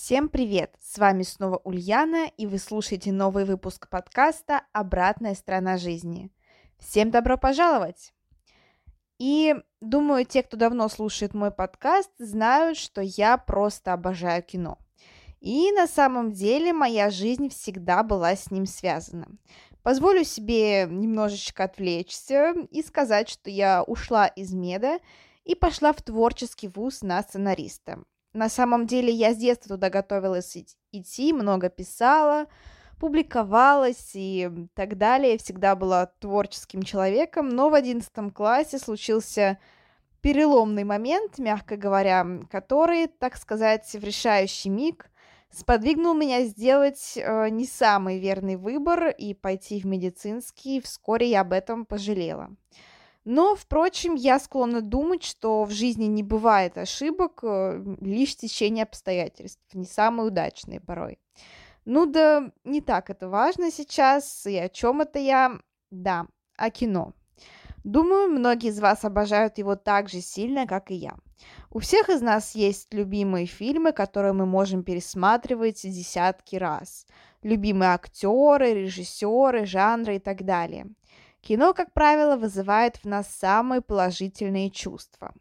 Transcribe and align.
Всем 0.00 0.28
привет! 0.28 0.76
С 0.80 0.96
вами 0.96 1.24
снова 1.24 1.60
Ульяна, 1.64 2.30
и 2.36 2.46
вы 2.46 2.58
слушаете 2.58 3.10
новый 3.10 3.44
выпуск 3.44 3.88
подкаста 3.90 4.62
«Обратная 4.72 5.34
сторона 5.34 5.76
жизни». 5.76 6.30
Всем 6.78 7.10
добро 7.10 7.36
пожаловать! 7.36 8.14
И 9.18 9.56
думаю, 9.80 10.24
те, 10.24 10.44
кто 10.44 10.56
давно 10.56 10.88
слушает 10.88 11.34
мой 11.34 11.50
подкаст, 11.50 12.12
знают, 12.16 12.78
что 12.78 13.00
я 13.02 13.36
просто 13.38 13.92
обожаю 13.92 14.44
кино. 14.44 14.78
И 15.40 15.72
на 15.72 15.88
самом 15.88 16.30
деле 16.30 16.72
моя 16.72 17.10
жизнь 17.10 17.48
всегда 17.48 18.04
была 18.04 18.36
с 18.36 18.52
ним 18.52 18.66
связана. 18.66 19.26
Позволю 19.82 20.22
себе 20.22 20.86
немножечко 20.88 21.64
отвлечься 21.64 22.54
и 22.70 22.82
сказать, 22.82 23.28
что 23.28 23.50
я 23.50 23.82
ушла 23.82 24.28
из 24.28 24.54
меда 24.54 25.00
и 25.42 25.56
пошла 25.56 25.92
в 25.92 26.00
творческий 26.02 26.68
вуз 26.68 27.02
на 27.02 27.20
сценариста. 27.20 28.04
На 28.32 28.48
самом 28.48 28.86
деле 28.86 29.12
я 29.12 29.32
с 29.32 29.36
детства 29.36 29.76
туда 29.76 29.90
готовилась 29.90 30.56
идти, 30.92 31.32
много 31.32 31.68
писала, 31.70 32.46
публиковалась 33.00 34.10
и 34.14 34.50
так 34.74 34.98
далее. 34.98 35.38
Всегда 35.38 35.74
была 35.74 36.06
творческим 36.06 36.82
человеком, 36.82 37.48
но 37.48 37.70
в 37.70 37.74
одиннадцатом 37.74 38.30
классе 38.30 38.78
случился 38.78 39.58
переломный 40.20 40.84
момент, 40.84 41.38
мягко 41.38 41.76
говоря, 41.76 42.26
который, 42.50 43.06
так 43.06 43.36
сказать, 43.36 43.90
в 43.92 44.04
решающий 44.04 44.68
миг 44.68 45.10
сподвигнул 45.50 46.14
меня 46.14 46.44
сделать 46.44 47.14
э, 47.16 47.48
не 47.48 47.66
самый 47.66 48.18
верный 48.18 48.56
выбор 48.56 49.08
и 49.08 49.34
пойти 49.34 49.80
в 49.80 49.86
медицинский. 49.86 50.80
Вскоре 50.80 51.30
я 51.30 51.40
об 51.40 51.52
этом 51.52 51.86
пожалела. 51.86 52.50
Но, 53.30 53.54
впрочем, 53.54 54.14
я 54.14 54.38
склонна 54.38 54.80
думать, 54.80 55.22
что 55.22 55.64
в 55.64 55.70
жизни 55.70 56.06
не 56.06 56.22
бывает 56.22 56.78
ошибок, 56.78 57.40
э, 57.42 57.84
лишь 58.00 58.34
течение 58.34 58.84
обстоятельств, 58.84 59.60
не 59.74 59.84
самые 59.84 60.28
удачные 60.28 60.80
порой. 60.80 61.18
Ну 61.84 62.06
да, 62.06 62.50
не 62.64 62.80
так 62.80 63.10
это 63.10 63.28
важно 63.28 63.70
сейчас, 63.70 64.46
и 64.46 64.56
о 64.56 64.70
чем 64.70 65.02
это 65.02 65.18
я? 65.18 65.58
Да, 65.90 66.26
о 66.56 66.70
кино. 66.70 67.12
Думаю, 67.84 68.30
многие 68.30 68.70
из 68.70 68.80
вас 68.80 69.04
обожают 69.04 69.58
его 69.58 69.76
так 69.76 70.08
же 70.08 70.22
сильно, 70.22 70.66
как 70.66 70.90
и 70.90 70.94
я. 70.94 71.14
У 71.70 71.80
всех 71.80 72.08
из 72.08 72.22
нас 72.22 72.54
есть 72.54 72.94
любимые 72.94 73.44
фильмы, 73.44 73.92
которые 73.92 74.32
мы 74.32 74.46
можем 74.46 74.82
пересматривать 74.82 75.82
десятки 75.82 76.56
раз. 76.56 77.06
Любимые 77.42 77.90
актеры, 77.90 78.72
режиссеры, 78.72 79.66
жанры 79.66 80.16
и 80.16 80.18
так 80.18 80.46
далее– 80.46 80.86
Кино, 81.48 81.72
как 81.72 81.94
правило, 81.94 82.36
вызывает 82.36 82.98
в 82.98 83.06
нас 83.06 83.26
самые 83.34 83.80
положительные 83.80 84.68
чувства. 84.68 85.32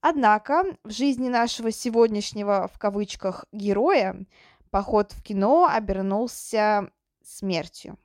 Однако 0.00 0.64
в 0.82 0.90
жизни 0.90 1.28
нашего 1.28 1.70
сегодняшнего, 1.70 2.70
в 2.72 2.78
кавычках, 2.78 3.44
героя 3.52 4.24
поход 4.70 5.12
в 5.12 5.22
кино 5.22 5.68
обернулся 5.70 6.90
смертью. 7.22 7.98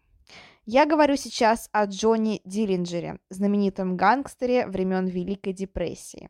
Я 0.66 0.86
говорю 0.86 1.16
сейчас 1.16 1.70
о 1.72 1.86
Джонни 1.86 2.42
Диллинджере, 2.44 3.20
знаменитом 3.30 3.96
гангстере 3.96 4.68
времен 4.68 5.06
Великой 5.06 5.54
депрессии. 5.54 6.30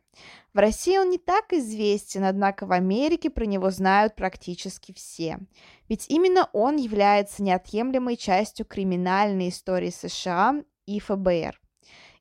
В 0.53 0.59
России 0.59 0.99
он 0.99 1.09
не 1.09 1.17
так 1.17 1.51
известен, 1.51 2.25
однако 2.25 2.67
в 2.67 2.71
Америке 2.71 3.31
про 3.31 3.47
него 3.47 3.71
знают 3.71 4.15
практически 4.15 4.93
все. 4.93 5.39
Ведь 5.89 6.05
именно 6.09 6.47
он 6.53 6.75
является 6.75 7.41
неотъемлемой 7.41 8.17
частью 8.17 8.67
криминальной 8.67 9.49
истории 9.49 9.89
США 9.89 10.61
и 10.87 10.99
ФБР. 10.99 11.59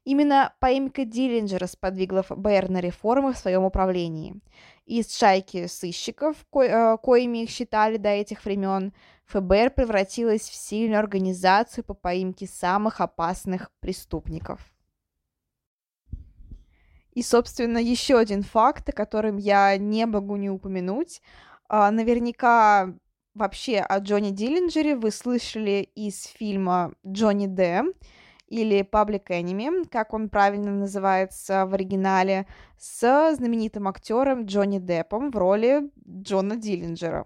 Именно 0.04 0.54
поимка 0.60 1.04
Диллинджера 1.04 1.66
сподвигла 1.66 2.22
ФБР 2.22 2.68
на 2.68 2.80
реформы 2.80 3.32
в 3.32 3.38
своем 3.38 3.64
управлении. 3.64 4.40
Из 4.84 5.12
шайки 5.16 5.66
сыщиков, 5.66 6.36
ко- 6.48 6.62
э, 6.62 6.96
коими 6.98 7.38
их 7.38 7.50
считали 7.50 7.96
до 7.96 8.10
этих 8.10 8.44
времен, 8.44 8.92
ФБР 9.24 9.70
превратилась 9.70 10.48
в 10.48 10.54
сильную 10.54 11.00
организацию 11.00 11.82
по 11.82 11.94
поимке 11.94 12.46
самых 12.46 13.00
опасных 13.00 13.72
преступников. 13.80 14.60
И, 17.10 17.22
собственно, 17.22 17.78
еще 17.78 18.18
один 18.18 18.42
факт, 18.42 18.88
о 18.90 18.92
котором 18.92 19.38
я 19.38 19.76
не 19.76 20.06
могу 20.06 20.36
не 20.36 20.50
упомянуть. 20.50 21.20
А, 21.68 21.90
наверняка 21.90 22.94
вообще 23.34 23.78
о 23.80 23.98
Джонни 23.98 24.30
Диллинджере 24.30 24.94
вы 24.94 25.10
слышали 25.10 25.88
из 25.96 26.26
фильма 26.26 26.92
«Джонни 27.04 27.46
Д», 27.46 27.84
или 28.48 28.82
Public 28.82 29.26
Enemy, 29.28 29.88
как 29.88 30.14
он 30.14 30.28
правильно 30.28 30.72
называется 30.72 31.66
в 31.66 31.74
оригинале, 31.74 32.46
с 32.78 33.34
знаменитым 33.34 33.88
актером 33.88 34.44
Джонни 34.44 34.78
Деппом 34.78 35.30
в 35.30 35.36
роли 35.36 35.90
Джона 36.06 36.56
Диллинджера. 36.56 37.24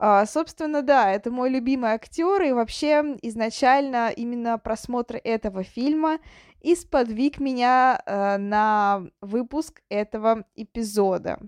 Uh, 0.00 0.26
собственно, 0.26 0.82
да, 0.82 1.10
это 1.10 1.32
мой 1.32 1.50
любимый 1.50 1.90
актер, 1.90 2.40
и 2.42 2.52
вообще 2.52 3.16
изначально 3.22 4.10
именно 4.10 4.56
просмотр 4.56 5.20
этого 5.24 5.64
фильма 5.64 6.18
и 6.60 6.76
сподвиг 6.76 7.40
меня 7.40 8.00
uh, 8.06 8.36
на 8.36 9.02
выпуск 9.20 9.82
этого 9.88 10.44
эпизода. 10.54 11.40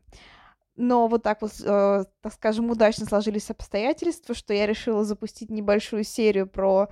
Но 0.75 1.07
вот 1.07 1.23
так 1.23 1.43
вот, 1.43 1.53
uh, 1.53 2.05
так 2.23 2.33
скажем, 2.33 2.71
удачно 2.71 3.07
сложились 3.07 3.51
обстоятельства, 3.51 4.35
что 4.35 4.53
я 4.53 4.67
решила 4.67 5.05
запустить 5.05 5.51
небольшую 5.51 6.03
серию 6.03 6.49
про 6.49 6.89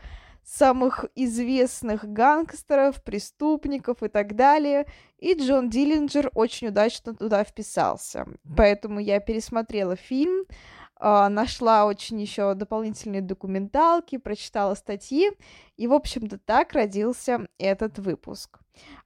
самых 0.49 1.05
известных 1.15 2.11
гангстеров, 2.11 3.03
преступников 3.03 4.03
и 4.03 4.09
так 4.09 4.35
далее. 4.35 4.87
И 5.19 5.35
Джон 5.35 5.69
Диллинджер 5.69 6.31
очень 6.35 6.69
удачно 6.69 7.15
туда 7.15 7.45
вписался. 7.45 8.27
Поэтому 8.57 8.99
я 8.99 9.21
пересмотрела 9.21 9.95
фильм, 9.95 10.47
а, 10.97 11.29
нашла 11.29 11.85
очень 11.85 12.21
еще 12.21 12.55
дополнительные 12.55 13.21
документалки, 13.21 14.17
прочитала 14.17 14.75
статьи, 14.75 15.31
и, 15.77 15.87
в 15.87 15.93
общем-то, 15.93 16.39
так 16.39 16.73
родился 16.73 17.47
этот 17.59 17.99
выпуск. 17.99 18.59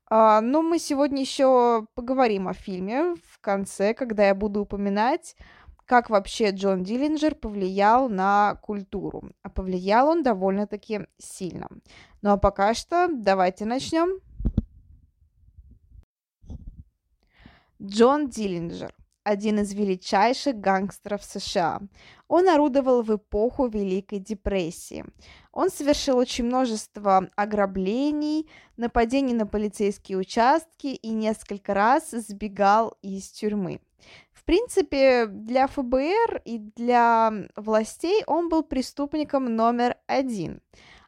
А, 0.08 0.40
но 0.40 0.62
мы 0.62 0.78
сегодня 0.78 1.20
еще 1.22 1.86
поговорим 1.94 2.46
о 2.46 2.54
фильме 2.54 3.16
в 3.28 3.40
конце, 3.40 3.94
когда 3.94 4.28
я 4.28 4.34
буду 4.34 4.60
упоминать 4.60 5.34
как 5.86 6.10
вообще 6.10 6.50
Джон 6.50 6.84
Диллинджер 6.84 7.34
повлиял 7.34 8.08
на 8.08 8.56
культуру. 8.62 9.30
А 9.42 9.48
повлиял 9.48 10.08
он 10.08 10.22
довольно-таки 10.22 11.06
сильно. 11.18 11.68
Ну 12.22 12.30
а 12.30 12.36
пока 12.36 12.74
что 12.74 13.08
давайте 13.12 13.64
начнем. 13.64 14.20
Джон 17.80 18.28
Диллинджер 18.28 18.94
один 19.24 19.60
из 19.60 19.72
величайших 19.72 20.58
гангстеров 20.58 21.24
США. 21.24 21.80
Он 22.28 22.48
орудовал 22.48 23.02
в 23.02 23.14
эпоху 23.14 23.68
Великой 23.68 24.18
депрессии. 24.18 25.04
Он 25.52 25.70
совершил 25.70 26.16
очень 26.16 26.44
множество 26.44 27.28
ограблений, 27.36 28.48
нападений 28.76 29.34
на 29.34 29.46
полицейские 29.46 30.18
участки 30.18 30.88
и 30.88 31.10
несколько 31.10 31.74
раз 31.74 32.10
сбегал 32.10 32.96
из 33.02 33.30
тюрьмы. 33.30 33.80
В 34.42 34.44
принципе, 34.44 35.26
для 35.26 35.68
ФБР 35.68 36.42
и 36.44 36.58
для 36.58 37.32
властей 37.54 38.24
он 38.26 38.48
был 38.48 38.64
преступником 38.64 39.54
номер 39.54 39.96
один. 40.08 40.60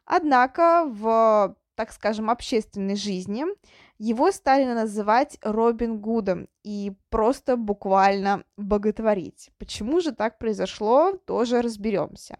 Однако 0.05 0.85
в, 0.87 1.57
так 1.75 1.91
скажем, 1.91 2.29
общественной 2.29 2.95
жизни 2.95 3.43
его 3.97 4.31
стали 4.31 4.63
называть 4.63 5.37
Робин 5.41 5.99
Гудом 5.99 6.47
и 6.63 6.93
просто 7.09 7.57
буквально 7.57 8.45
боготворить. 8.55 9.49
Почему 9.57 9.99
же 9.99 10.13
так 10.13 10.37
произошло, 10.37 11.17
тоже 11.25 11.61
разберемся. 11.61 12.37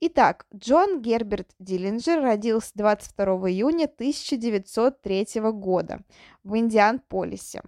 Итак, 0.00 0.46
Джон 0.54 1.02
Герберт 1.02 1.50
Диллинджер 1.58 2.22
родился 2.22 2.70
22 2.76 3.50
июня 3.50 3.84
1903 3.84 5.26
года 5.52 6.00
в 6.42 6.56
Индианполисе. 6.56 7.60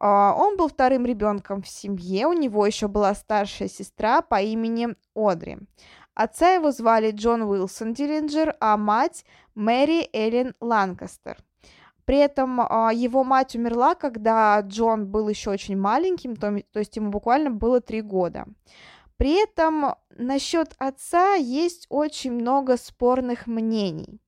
А, 0.00 0.34
он 0.36 0.56
был 0.56 0.68
вторым 0.68 1.04
ребенком 1.04 1.62
в 1.62 1.68
семье, 1.68 2.26
у 2.26 2.32
него 2.32 2.64
еще 2.64 2.88
была 2.88 3.14
старшая 3.14 3.68
сестра 3.68 4.22
по 4.22 4.40
имени 4.40 4.94
Одри. 5.14 5.58
Отца 6.14 6.52
его 6.52 6.70
звали 6.70 7.10
Джон 7.10 7.42
Уилсон 7.42 7.94
Диллинджер, 7.94 8.56
а 8.60 8.76
мать 8.76 9.24
Мэри 9.54 10.08
Эллен 10.12 10.54
Ланкастер. 10.60 11.38
При 12.04 12.18
этом 12.18 12.60
а, 12.60 12.90
его 12.92 13.22
мать 13.22 13.54
умерла, 13.54 13.94
когда 13.94 14.60
Джон 14.60 15.06
был 15.06 15.28
еще 15.28 15.50
очень 15.50 15.76
маленьким, 15.76 16.36
то, 16.36 16.62
то 16.72 16.78
есть 16.78 16.96
ему 16.96 17.10
буквально 17.10 17.50
было 17.50 17.80
три 17.80 18.00
года. 18.00 18.46
При 19.16 19.42
этом 19.42 19.96
насчет 20.16 20.74
отца 20.78 21.34
есть 21.34 21.86
очень 21.88 22.32
много 22.32 22.76
спорных 22.76 23.46
мнений. 23.46 24.20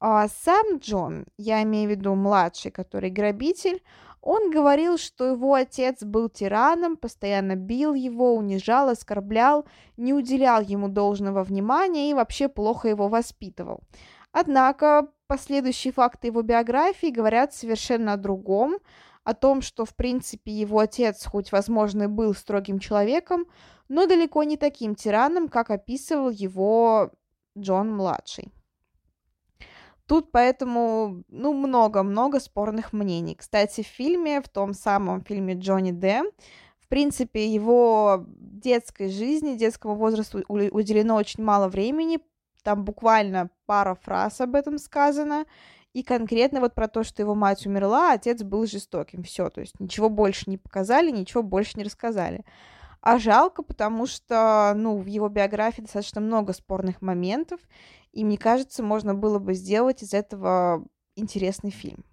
А 0.00 0.28
сам 0.28 0.78
Джон, 0.78 1.24
я 1.38 1.62
имею 1.62 1.88
в 1.88 1.92
виду 1.92 2.14
младший, 2.14 2.70
который 2.70 3.10
грабитель, 3.10 3.82
он 4.24 4.50
говорил, 4.50 4.96
что 4.96 5.26
его 5.26 5.52
отец 5.52 6.02
был 6.02 6.30
тираном, 6.30 6.96
постоянно 6.96 7.56
бил 7.56 7.92
его, 7.92 8.34
унижал, 8.34 8.88
оскорблял, 8.88 9.66
не 9.98 10.14
уделял 10.14 10.62
ему 10.62 10.88
должного 10.88 11.42
внимания 11.42 12.10
и 12.10 12.14
вообще 12.14 12.48
плохо 12.48 12.88
его 12.88 13.08
воспитывал. 13.08 13.80
Однако 14.32 15.08
последующие 15.26 15.92
факты 15.92 16.28
его 16.28 16.40
биографии 16.40 17.08
говорят 17.08 17.52
совершенно 17.52 18.14
о 18.14 18.16
другом, 18.16 18.78
о 19.24 19.34
том, 19.34 19.60
что, 19.60 19.84
в 19.84 19.94
принципе, 19.94 20.52
его 20.52 20.78
отец, 20.78 21.26
хоть, 21.26 21.52
возможно, 21.52 22.04
и 22.04 22.06
был 22.06 22.34
строгим 22.34 22.78
человеком, 22.78 23.44
но 23.88 24.06
далеко 24.06 24.42
не 24.44 24.56
таким 24.56 24.94
тираном, 24.94 25.48
как 25.48 25.70
описывал 25.70 26.30
его 26.30 27.10
Джон-младший. 27.58 28.50
Тут 30.06 30.32
поэтому, 30.32 31.24
ну, 31.28 31.54
много-много 31.54 32.38
спорных 32.40 32.92
мнений. 32.92 33.34
Кстати, 33.34 33.82
в 33.82 33.86
фильме, 33.86 34.42
в 34.42 34.48
том 34.48 34.74
самом 34.74 35.22
фильме 35.22 35.54
Джонни 35.54 35.92
Д, 35.92 36.22
в 36.78 36.88
принципе, 36.88 37.46
его 37.48 38.24
детской 38.28 39.08
жизни, 39.08 39.56
детскому 39.56 39.94
возрасту 39.94 40.44
уделено 40.48 41.16
очень 41.16 41.42
мало 41.42 41.68
времени, 41.68 42.18
там 42.62 42.84
буквально 42.84 43.50
пара 43.66 43.94
фраз 43.94 44.40
об 44.40 44.54
этом 44.54 44.78
сказано, 44.78 45.46
и 45.94 46.02
конкретно 46.02 46.60
вот 46.60 46.74
про 46.74 46.88
то, 46.88 47.02
что 47.02 47.22
его 47.22 47.34
мать 47.34 47.66
умерла, 47.66 48.10
а 48.10 48.14
отец 48.14 48.42
был 48.42 48.66
жестоким, 48.66 49.22
все, 49.22 49.48
то 49.48 49.60
есть 49.60 49.78
ничего 49.80 50.10
больше 50.10 50.50
не 50.50 50.58
показали, 50.58 51.10
ничего 51.10 51.42
больше 51.42 51.78
не 51.78 51.84
рассказали. 51.84 52.44
А 53.00 53.18
жалко, 53.18 53.62
потому 53.62 54.06
что, 54.06 54.72
ну, 54.74 54.96
в 54.96 55.06
его 55.06 55.28
биографии 55.28 55.82
достаточно 55.82 56.20
много 56.20 56.52
спорных 56.52 57.02
моментов, 57.02 57.60
и 58.14 58.24
мне 58.24 58.38
кажется, 58.38 58.82
можно 58.82 59.14
было 59.14 59.38
бы 59.38 59.54
сделать 59.54 60.02
из 60.02 60.14
этого 60.14 60.84
интересный 61.16 61.70
фильм. 61.70 62.04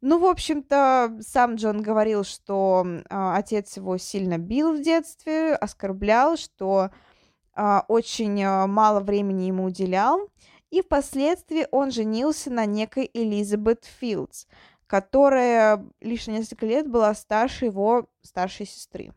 Ну, 0.00 0.18
в 0.18 0.26
общем-то, 0.26 1.18
сам 1.20 1.54
Джон 1.54 1.80
говорил, 1.80 2.24
что 2.24 2.84
э, 2.86 3.02
отец 3.08 3.76
его 3.76 3.96
сильно 3.96 4.36
бил 4.36 4.74
в 4.74 4.82
детстве, 4.82 5.54
оскорблял, 5.54 6.36
что 6.36 6.90
э, 7.56 7.80
очень 7.88 8.42
э, 8.42 8.66
мало 8.66 9.00
времени 9.00 9.44
ему 9.44 9.64
уделял, 9.64 10.28
и 10.70 10.82
впоследствии 10.82 11.66
он 11.70 11.90
женился 11.90 12.50
на 12.50 12.66
некой 12.66 13.10
Элизабет 13.14 13.84
Филдс, 13.84 14.46
которая 14.86 15.86
лишь 16.00 16.26
несколько 16.26 16.66
лет 16.66 16.90
была 16.90 17.14
старше 17.14 17.66
его 17.66 18.06
старшей 18.22 18.66
сестры. 18.66 19.12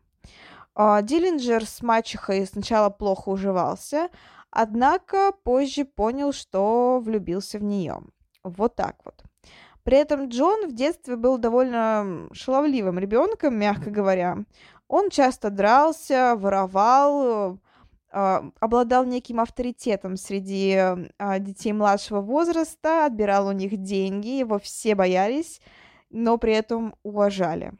Диллинджер 0.74 1.66
с 1.66 1.82
мачехой 1.82 2.46
сначала 2.46 2.88
плохо 2.88 3.30
уживался, 3.30 4.10
однако 4.50 5.32
позже 5.44 5.84
понял, 5.84 6.32
что 6.32 7.00
влюбился 7.02 7.58
в 7.58 7.62
нее. 7.62 8.00
Вот 8.42 8.76
так 8.76 8.96
вот. 9.04 9.22
При 9.82 9.96
этом 9.96 10.28
Джон 10.28 10.68
в 10.68 10.74
детстве 10.74 11.16
был 11.16 11.38
довольно 11.38 12.28
шаловливым 12.32 12.98
ребенком, 12.98 13.58
мягко 13.58 13.90
говоря. 13.90 14.38
Он 14.86 15.10
часто 15.10 15.50
дрался, 15.50 16.34
воровал, 16.36 17.58
а, 18.10 18.50
обладал 18.60 19.04
неким 19.04 19.38
авторитетом 19.40 20.16
среди 20.16 20.76
а, 21.18 21.38
детей 21.38 21.72
младшего 21.72 22.20
возраста, 22.20 23.04
отбирал 23.04 23.48
у 23.48 23.52
них 23.52 23.76
деньги, 23.76 24.28
его 24.28 24.58
все 24.58 24.94
боялись, 24.94 25.60
но 26.08 26.38
при 26.38 26.54
этом 26.54 26.94
уважали. 27.02 27.72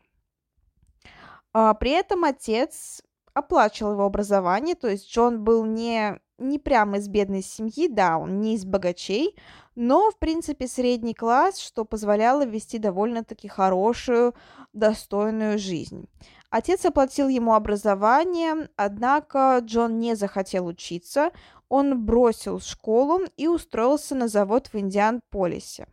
А, 1.54 1.72
при 1.74 1.92
этом 1.92 2.24
отец 2.24 3.02
оплачивал 3.32 3.92
его 3.92 4.04
образование, 4.04 4.74
то 4.74 4.88
есть 4.88 5.10
Джон 5.10 5.44
был 5.44 5.64
не, 5.64 6.20
не 6.38 6.58
прямо 6.58 6.98
из 6.98 7.08
бедной 7.08 7.42
семьи, 7.42 7.88
да, 7.88 8.18
он 8.18 8.40
не 8.40 8.54
из 8.54 8.64
богачей, 8.64 9.36
но, 9.74 10.10
в 10.10 10.18
принципе, 10.18 10.66
средний 10.66 11.14
класс, 11.14 11.58
что 11.58 11.84
позволяло 11.84 12.44
вести 12.44 12.78
довольно-таки 12.78 13.48
хорошую, 13.48 14.34
достойную 14.72 15.58
жизнь. 15.58 16.08
Отец 16.50 16.84
оплатил 16.86 17.28
ему 17.28 17.54
образование, 17.54 18.68
однако 18.76 19.60
Джон 19.62 19.98
не 19.98 20.14
захотел 20.14 20.66
учиться, 20.66 21.30
он 21.68 22.04
бросил 22.04 22.60
школу 22.60 23.20
и 23.36 23.46
устроился 23.46 24.14
на 24.14 24.28
завод 24.28 24.68
в 24.68 24.74
Индиан-Полисе. 24.76 25.86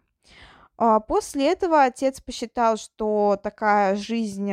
А, 0.78 1.00
после 1.00 1.52
этого 1.52 1.84
отец 1.84 2.22
посчитал, 2.22 2.78
что 2.78 3.38
такая 3.42 3.96
жизнь 3.96 4.52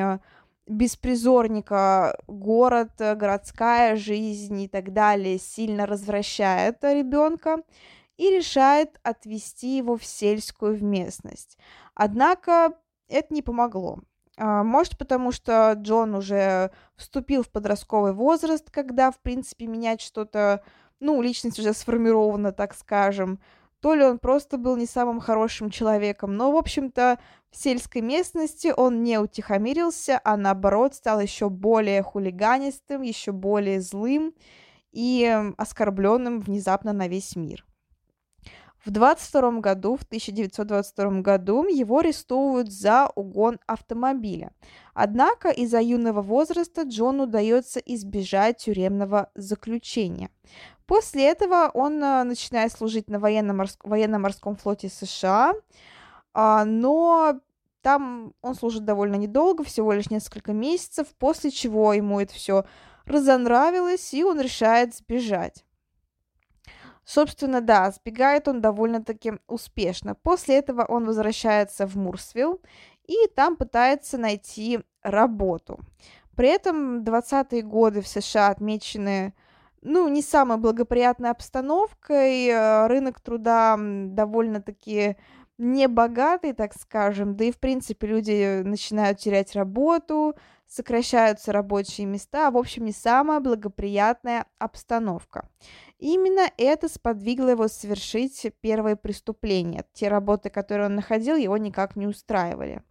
беспризорника 0.66 2.16
город, 2.26 2.92
э, 2.98 3.14
городская 3.14 3.96
жизнь 3.96 4.60
и 4.60 4.68
так 4.68 4.92
далее 4.92 5.38
сильно 5.38 5.86
развращает 5.86 6.82
ребенка 6.82 7.62
и 8.16 8.30
решает 8.30 9.00
отвести 9.02 9.76
его 9.76 9.96
в 9.96 10.04
сельскую 10.04 10.82
местность. 10.82 11.58
Однако 11.94 12.74
это 13.08 13.34
не 13.34 13.42
помогло. 13.42 13.98
А, 14.38 14.62
может, 14.62 14.96
потому 14.96 15.32
что 15.32 15.74
Джон 15.76 16.14
уже 16.14 16.70
вступил 16.96 17.42
в 17.42 17.50
подростковый 17.50 18.12
возраст, 18.12 18.70
когда, 18.70 19.10
в 19.10 19.20
принципе, 19.20 19.66
менять 19.66 20.00
что-то, 20.00 20.62
ну, 21.00 21.20
личность 21.20 21.58
уже 21.58 21.74
сформирована, 21.74 22.52
так 22.52 22.74
скажем, 22.74 23.40
то 23.82 23.94
ли 23.94 24.04
он 24.04 24.20
просто 24.20 24.58
был 24.58 24.76
не 24.76 24.86
самым 24.86 25.18
хорошим 25.18 25.68
человеком, 25.68 26.36
но, 26.36 26.52
в 26.52 26.56
общем-то, 26.56 27.18
в 27.50 27.56
сельской 27.56 28.00
местности 28.00 28.72
он 28.74 29.02
не 29.02 29.18
утихомирился, 29.18 30.20
а 30.22 30.36
наоборот 30.36 30.94
стал 30.94 31.20
еще 31.20 31.48
более 31.48 32.02
хулиганистым, 32.04 33.02
еще 33.02 33.32
более 33.32 33.80
злым 33.80 34.34
и 34.92 35.36
оскорбленным 35.58 36.38
внезапно 36.38 36.92
на 36.92 37.08
весь 37.08 37.34
мир. 37.34 37.66
В 38.84 38.90
22 38.90 39.60
году, 39.60 39.96
в 39.96 40.02
1922 40.02 41.20
году, 41.20 41.64
его 41.66 41.98
арестовывают 41.98 42.72
за 42.72 43.08
угон 43.14 43.60
автомобиля. 43.66 44.50
Однако 44.92 45.50
из-за 45.50 45.80
юного 45.80 46.20
возраста 46.20 46.82
Джону 46.82 47.24
удается 47.24 47.78
избежать 47.78 48.58
тюремного 48.58 49.30
заключения. 49.36 50.30
После 50.86 51.28
этого 51.28 51.70
он 51.74 52.02
э, 52.02 52.22
начинает 52.24 52.72
служить 52.72 53.08
на 53.08 53.18
военно-морском, 53.18 53.90
военно-морском 53.90 54.56
флоте 54.56 54.88
США, 54.88 55.54
а, 56.34 56.64
но 56.64 57.40
там 57.82 58.32
он 58.42 58.54
служит 58.54 58.84
довольно 58.84 59.16
недолго, 59.16 59.64
всего 59.64 59.92
лишь 59.92 60.10
несколько 60.10 60.52
месяцев, 60.52 61.08
после 61.18 61.50
чего 61.50 61.92
ему 61.92 62.20
это 62.20 62.34
все 62.34 62.64
разонравилось, 63.04 64.14
и 64.14 64.24
он 64.24 64.40
решает 64.40 64.94
сбежать. 64.94 65.64
Собственно, 67.04 67.60
да, 67.60 67.90
сбегает 67.90 68.46
он 68.46 68.60
довольно-таки 68.60 69.32
успешно. 69.48 70.14
После 70.14 70.58
этого 70.58 70.84
он 70.84 71.04
возвращается 71.04 71.86
в 71.86 71.96
Мурсвилл 71.96 72.60
и 73.06 73.26
там 73.34 73.56
пытается 73.56 74.18
найти 74.18 74.80
работу. 75.02 75.80
При 76.36 76.48
этом 76.48 77.02
20-е 77.02 77.62
годы 77.62 78.00
в 78.00 78.08
США 78.08 78.48
отмечены 78.48 79.34
ну, 79.82 80.08
не 80.08 80.22
самой 80.22 80.58
благоприятной 80.58 81.30
обстановкой, 81.30 82.46
э, 82.46 82.86
рынок 82.86 83.20
труда 83.20 83.76
довольно-таки 83.78 85.16
небогатый, 85.58 86.52
так 86.52 86.74
скажем, 86.74 87.36
да 87.36 87.44
и, 87.44 87.52
в 87.52 87.58
принципе, 87.58 88.06
люди 88.06 88.62
начинают 88.62 89.18
терять 89.18 89.54
работу, 89.54 90.34
сокращаются 90.66 91.52
рабочие 91.52 92.06
места, 92.06 92.50
в 92.50 92.56
общем, 92.56 92.84
не 92.84 92.92
самая 92.92 93.40
благоприятная 93.40 94.46
обстановка. 94.58 95.48
именно 95.98 96.50
это 96.56 96.88
сподвигло 96.88 97.50
его 97.50 97.68
совершить 97.68 98.50
первое 98.60 98.96
преступление. 98.96 99.84
Те 99.92 100.08
работы, 100.08 100.50
которые 100.50 100.86
он 100.86 100.96
находил, 100.96 101.36
его 101.36 101.56
никак 101.58 101.96
не 101.96 102.06
устраивали. 102.06 102.82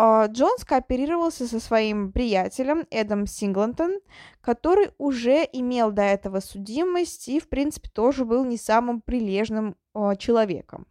А, 0.00 0.26
Джон 0.26 0.56
скооперировался 0.58 1.48
со 1.48 1.58
своим 1.58 2.12
приятелем 2.12 2.86
Эдом 2.88 3.26
Синглтон, 3.26 3.98
который 4.40 4.92
уже 4.96 5.44
имел 5.52 5.90
до 5.90 6.02
этого 6.02 6.38
судимость 6.38 7.26
и, 7.28 7.40
в 7.40 7.48
принципе, 7.48 7.90
тоже 7.92 8.24
был 8.24 8.44
не 8.44 8.56
самым 8.56 9.00
прилежным 9.00 9.74
а, 9.94 10.14
человеком. 10.14 10.86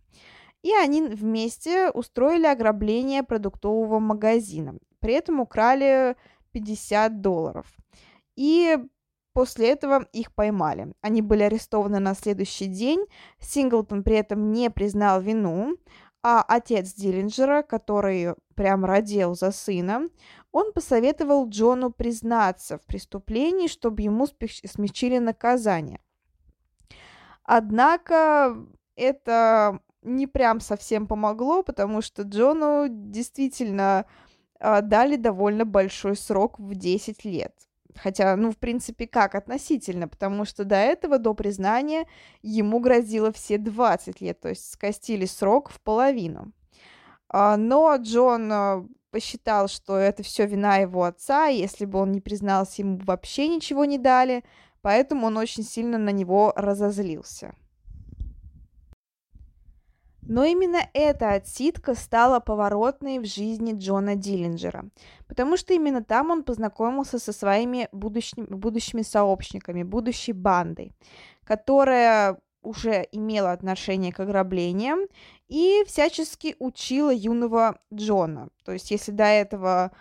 И 0.61 0.73
они 0.73 1.03
вместе 1.03 1.89
устроили 1.89 2.47
ограбление 2.47 3.23
продуктового 3.23 3.99
магазина. 3.99 4.77
При 4.99 5.13
этом 5.13 5.39
украли 5.39 6.17
50 6.51 7.21
долларов. 7.21 7.65
И 8.35 8.77
после 9.31 9.69
этого 9.69 10.05
их 10.11 10.35
поймали. 10.35 10.91
Они 10.99 11.21
были 11.21 11.43
арестованы 11.43 11.99
на 11.99 12.13
следующий 12.13 12.65
день. 12.65 13.05
Синглтон 13.39 14.03
при 14.03 14.17
этом 14.17 14.51
не 14.51 14.69
признал 14.69 15.21
вину, 15.21 15.77
а 16.23 16.41
отец 16.41 16.93
Диллинджера, 16.93 17.61
который 17.61 18.35
прям 18.55 18.85
родил 18.85 19.35
за 19.35 19.51
сына, 19.51 20.07
он 20.51 20.73
посоветовал 20.73 21.47
Джону 21.47 21.91
признаться 21.91 22.77
в 22.77 22.81
преступлении, 22.85 23.67
чтобы 23.67 24.01
ему 24.01 24.27
смягчили 24.27 25.19
наказание. 25.19 25.99
Однако 27.43 28.57
это 28.95 29.79
не 30.01 30.27
прям 30.27 30.59
совсем 30.59 31.07
помогло, 31.07 31.63
потому 31.63 32.01
что 32.01 32.23
Джону 32.23 32.87
действительно 32.89 34.05
э, 34.59 34.81
дали 34.81 35.15
довольно 35.15 35.65
большой 35.65 36.15
срок 36.15 36.59
в 36.59 36.75
10 36.75 37.25
лет. 37.25 37.66
Хотя, 37.95 38.35
ну, 38.35 38.51
в 38.51 38.57
принципе, 38.57 39.07
как 39.07 39.35
относительно, 39.35 40.07
потому 40.07 40.45
что 40.45 40.65
до 40.65 40.75
этого, 40.75 41.17
до 41.17 41.33
признания, 41.33 42.05
ему 42.41 42.79
грозило 42.79 43.31
все 43.31 43.57
20 43.57 44.21
лет, 44.21 44.39
то 44.39 44.49
есть 44.49 44.71
скостили 44.71 45.25
срок 45.25 45.69
в 45.69 45.81
половину. 45.81 46.51
А, 47.29 47.57
но 47.57 47.95
Джон 47.97 48.51
а, 48.51 48.85
посчитал, 49.11 49.67
что 49.67 49.97
это 49.97 50.23
все 50.23 50.45
вина 50.45 50.77
его 50.77 51.03
отца, 51.03 51.49
и 51.49 51.57
если 51.57 51.85
бы 51.85 51.99
он 51.99 52.11
не 52.11 52.21
признался, 52.21 52.81
ему 52.81 52.99
вообще 53.03 53.47
ничего 53.47 53.85
не 53.85 53.97
дали, 53.97 54.43
поэтому 54.81 55.27
он 55.27 55.37
очень 55.37 55.63
сильно 55.63 55.97
на 55.97 56.11
него 56.11 56.53
разозлился. 56.55 57.55
Но 60.29 60.43
именно 60.43 60.79
эта 60.93 61.31
отсидка 61.31 61.95
стала 61.95 62.39
поворотной 62.39 63.19
в 63.19 63.25
жизни 63.25 63.73
Джона 63.77 64.15
Диллинджера, 64.15 64.89
потому 65.27 65.55
что 65.55 65.73
именно 65.73 66.03
там 66.03 66.31
он 66.31 66.43
познакомился 66.43 67.17
со 67.17 67.31
своими 67.31 67.87
будущими, 67.93 68.45
будущими 68.45 69.03
сообщниками, 69.03 69.83
будущей 69.83 70.33
бандой, 70.33 70.91
которая 71.45 72.39
уже 72.61 73.07
имела 73.11 73.53
отношение 73.53 74.11
к 74.11 74.19
ограблениям 74.19 74.99
и 75.47 75.83
всячески 75.87 76.55
учила 76.59 77.13
юного 77.13 77.79
Джона. 77.93 78.49
То 78.65 78.73
есть 78.73 78.91
если 78.91 79.11
до 79.11 79.23
этого 79.23 79.91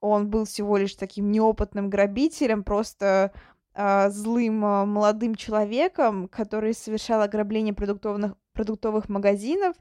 он 0.00 0.28
был 0.30 0.44
всего 0.44 0.78
лишь 0.78 0.94
таким 0.94 1.30
неопытным 1.30 1.90
грабителем, 1.90 2.64
просто 2.64 3.32
э, 3.74 4.10
злым 4.10 4.64
э, 4.64 4.84
молодым 4.86 5.34
человеком, 5.34 6.28
который 6.28 6.74
совершал 6.74 7.22
ограбление 7.22 7.74
продуктовых, 7.74 8.34
продуктовых 8.54 9.08
магазинов, 9.10 9.76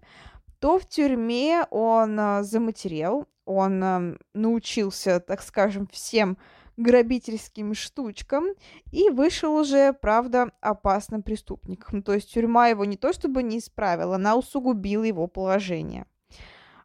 то 0.59 0.77
в 0.77 0.85
тюрьме 0.85 1.65
он 1.71 2.19
э, 2.19 2.43
заматерел, 2.43 3.27
он 3.45 3.83
э, 3.83 4.17
научился, 4.33 5.19
так 5.19 5.41
скажем, 5.41 5.87
всем 5.87 6.37
грабительским 6.77 7.73
штучкам 7.73 8.45
и 8.91 9.09
вышел 9.09 9.55
уже, 9.55 9.93
правда, 9.93 10.51
опасным 10.59 11.21
преступником. 11.21 12.01
То 12.01 12.13
есть 12.13 12.33
тюрьма 12.33 12.67
его 12.67 12.83
не 12.85 12.97
то 12.97 13.13
чтобы 13.13 13.43
не 13.43 13.59
исправила, 13.59 14.15
она 14.15 14.35
усугубила 14.35 15.03
его 15.03 15.27
положение. 15.27 16.05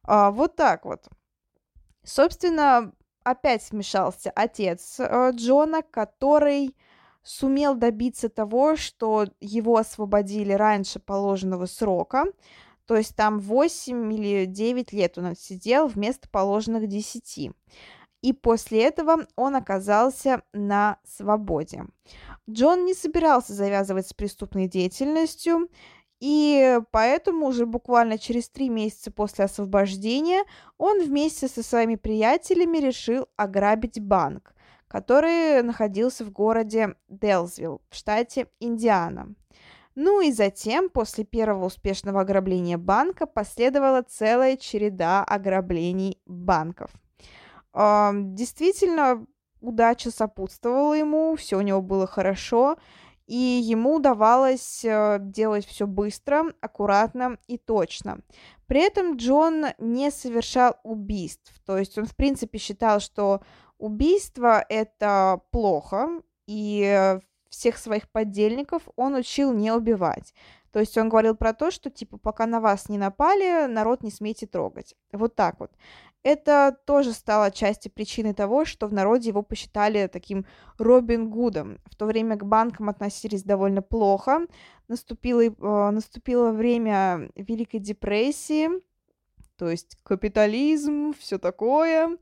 А, 0.02 0.30
вот 0.30 0.57
так 0.57 0.85
вот. 0.85 1.09
Собственно, 2.04 2.92
опять 3.23 3.62
смешался 3.62 4.30
отец 4.30 4.99
э, 4.99 5.30
Джона, 5.35 5.83
который 5.83 6.75
сумел 7.28 7.75
добиться 7.75 8.30
того, 8.30 8.76
что 8.76 9.26
его 9.38 9.76
освободили 9.76 10.52
раньше 10.52 10.99
положенного 10.99 11.66
срока, 11.66 12.25
то 12.87 12.97
есть 12.97 13.14
там 13.14 13.38
8 13.38 14.12
или 14.14 14.47
9 14.47 14.92
лет 14.94 15.18
он 15.18 15.26
отсидел 15.26 15.88
вместо 15.88 16.26
положенных 16.30 16.88
10. 16.88 17.50
И 18.23 18.32
после 18.32 18.82
этого 18.82 19.26
он 19.37 19.56
оказался 19.56 20.42
на 20.54 20.99
свободе. 21.04 21.85
Джон 22.49 22.87
не 22.87 22.94
собирался 22.94 23.52
завязывать 23.52 24.08
с 24.08 24.14
преступной 24.14 24.66
деятельностью, 24.66 25.68
и 26.20 26.80
поэтому 26.90 27.47
уже 27.47 27.66
буквально 27.66 28.18
через 28.18 28.49
три 28.49 28.70
месяца 28.70 29.12
после 29.12 29.44
освобождения 29.44 30.44
он 30.78 31.04
вместе 31.04 31.47
со 31.47 31.62
своими 31.62 31.97
приятелями 31.97 32.78
решил 32.78 33.28
ограбить 33.37 34.00
банк 34.00 34.54
который 34.88 35.62
находился 35.62 36.25
в 36.25 36.30
городе 36.30 36.97
Делзвилл 37.09 37.83
в 37.90 37.95
штате 37.95 38.49
Индиана. 38.59 39.35
Ну 39.95 40.21
и 40.21 40.30
затем, 40.33 40.90
после 40.90 41.25
первого 41.25 41.66
успешного 41.66 42.21
ограбления 42.21 42.78
банка, 42.78 43.26
последовала 43.26 44.02
целая 44.02 44.57
череда 44.57 45.25
ограблений 45.25 46.21
банков. 46.25 46.90
Действительно, 47.75 49.26
удача 49.61 50.11
сопутствовала 50.11 50.95
ему, 50.95 51.37
все 51.37 51.57
у 51.57 51.62
него 51.62 51.83
было 51.83 52.07
хорошо, 52.07 52.76
и 53.26 53.37
ему 53.37 53.97
удавалось 53.97 54.85
э, 54.85 55.18
делать 55.21 55.66
все 55.66 55.87
быстро, 55.87 56.47
аккуратно 56.62 57.37
и 57.47 57.59
точно. 57.59 58.21
При 58.66 58.80
этом 58.80 59.16
Джон 59.16 59.66
не 59.78 60.11
совершал 60.11 60.76
убийств, 60.83 61.52
то 61.66 61.76
есть 61.76 61.99
он, 61.99 62.07
в 62.07 62.16
принципе, 62.16 62.59
считал, 62.59 63.00
что 63.00 63.42
Убийство— 63.78 64.64
это 64.68 65.40
плохо, 65.50 66.23
и 66.47 67.18
всех 67.49 67.78
своих 67.78 68.11
подельников 68.11 68.82
он 68.97 69.14
учил 69.14 69.52
не 69.52 69.73
убивать. 69.73 70.35
То 70.73 70.80
есть 70.80 70.99
он 70.99 71.08
говорил 71.08 71.35
про 71.35 71.54
то, 71.54 71.70
что 71.70 71.90
типа 71.90 72.18
пока 72.18 72.47
на 72.47 72.61
вас 72.61 72.88
не 72.88 72.99
напали, 72.99 73.66
народ 73.66 74.02
не 74.02 74.11
смейте 74.11 74.47
трогать. 74.47 74.94
Вот 75.12 75.35
так 75.35 75.61
вот. 75.61 75.70
Это 76.23 76.76
тоже 76.85 77.12
стало 77.12 77.50
частью 77.50 77.92
причины 77.92 78.35
того, 78.35 78.64
что 78.64 78.87
в 78.87 78.92
народе 78.92 79.28
его 79.28 79.42
посчитали 79.42 80.08
таким 80.08 80.44
Робин 80.76 81.30
Гудом. 81.30 81.78
В 81.87 81.97
то 81.97 82.06
время 82.06 82.37
к 82.37 82.44
банкам 82.44 82.88
относились 82.88 83.44
довольно 83.44 83.82
плохо. 83.82 84.47
Наступило, 84.88 85.42
э, 85.42 85.90
наступило 85.90 86.50
время 86.50 87.30
Великой 87.35 87.80
депрессии, 87.80 88.68
то 89.56 89.68
есть 89.68 89.97
капитализм, 90.04 91.12
все 91.18 91.38
такое. 91.38 92.16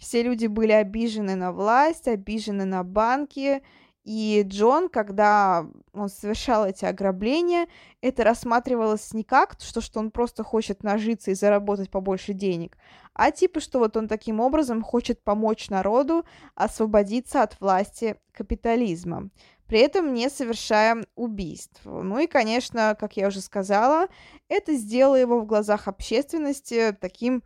Все 0.00 0.22
люди 0.22 0.46
были 0.46 0.72
обижены 0.72 1.34
на 1.34 1.52
власть, 1.52 2.08
обижены 2.08 2.64
на 2.64 2.82
банки, 2.82 3.62
и 4.02 4.42
Джон, 4.46 4.88
когда 4.88 5.66
он 5.92 6.08
совершал 6.08 6.66
эти 6.66 6.86
ограбления, 6.86 7.66
это 8.00 8.24
рассматривалось 8.24 9.12
не 9.12 9.24
как 9.24 9.56
то, 9.56 9.82
что 9.82 10.00
он 10.00 10.10
просто 10.10 10.42
хочет 10.42 10.82
нажиться 10.82 11.30
и 11.30 11.34
заработать 11.34 11.90
побольше 11.90 12.32
денег, 12.32 12.78
а 13.12 13.30
типа, 13.30 13.60
что 13.60 13.78
вот 13.78 13.98
он 13.98 14.08
таким 14.08 14.40
образом 14.40 14.82
хочет 14.82 15.22
помочь 15.22 15.68
народу 15.68 16.24
освободиться 16.54 17.42
от 17.42 17.60
власти 17.60 18.16
капитализма, 18.32 19.28
при 19.66 19.80
этом 19.80 20.14
не 20.14 20.30
совершая 20.30 21.04
убийств. 21.14 21.82
Ну 21.84 22.18
и, 22.18 22.26
конечно, 22.26 22.96
как 22.98 23.18
я 23.18 23.28
уже 23.28 23.42
сказала, 23.42 24.08
это 24.48 24.72
сделало 24.74 25.16
его 25.16 25.40
в 25.40 25.46
глазах 25.46 25.88
общественности 25.88 26.96
таким 26.98 27.42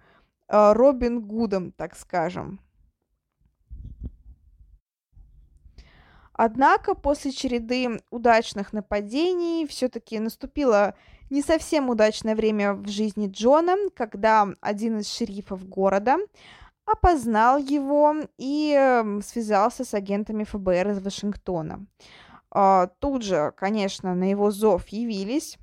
Робин 0.49 1.21
Гудом, 1.21 1.73
так 1.73 1.97
скажем. 1.97 2.61
Однако 6.33 6.95
после 6.95 7.31
череды 7.31 8.03
удачных 8.11 8.73
нападений 8.73 9.67
все-таки 9.69 10.19
наступило 10.19 10.95
не 11.31 11.43
совсем 11.43 11.89
удачное 11.89 12.35
время 12.35 12.75
в 12.75 12.89
жизни 12.89 13.29
Джона, 13.29 13.77
когда 13.95 14.49
один 14.61 14.99
из 14.99 15.09
шерифов 15.09 15.67
города 15.69 16.19
опознал 16.87 17.59
его 17.59 18.17
и 18.37 18.75
эм, 18.77 19.23
связался 19.23 19.85
с 19.85 19.95
агентами 19.95 20.43
ФБР 20.43 20.91
из 20.91 21.03
Вашингтона. 21.03 21.87
А, 22.51 22.89
тут 22.99 23.23
же, 23.23 23.53
конечно, 23.57 24.15
на 24.15 24.29
его 24.29 24.51
зов 24.51 24.89
явились, 24.89 25.57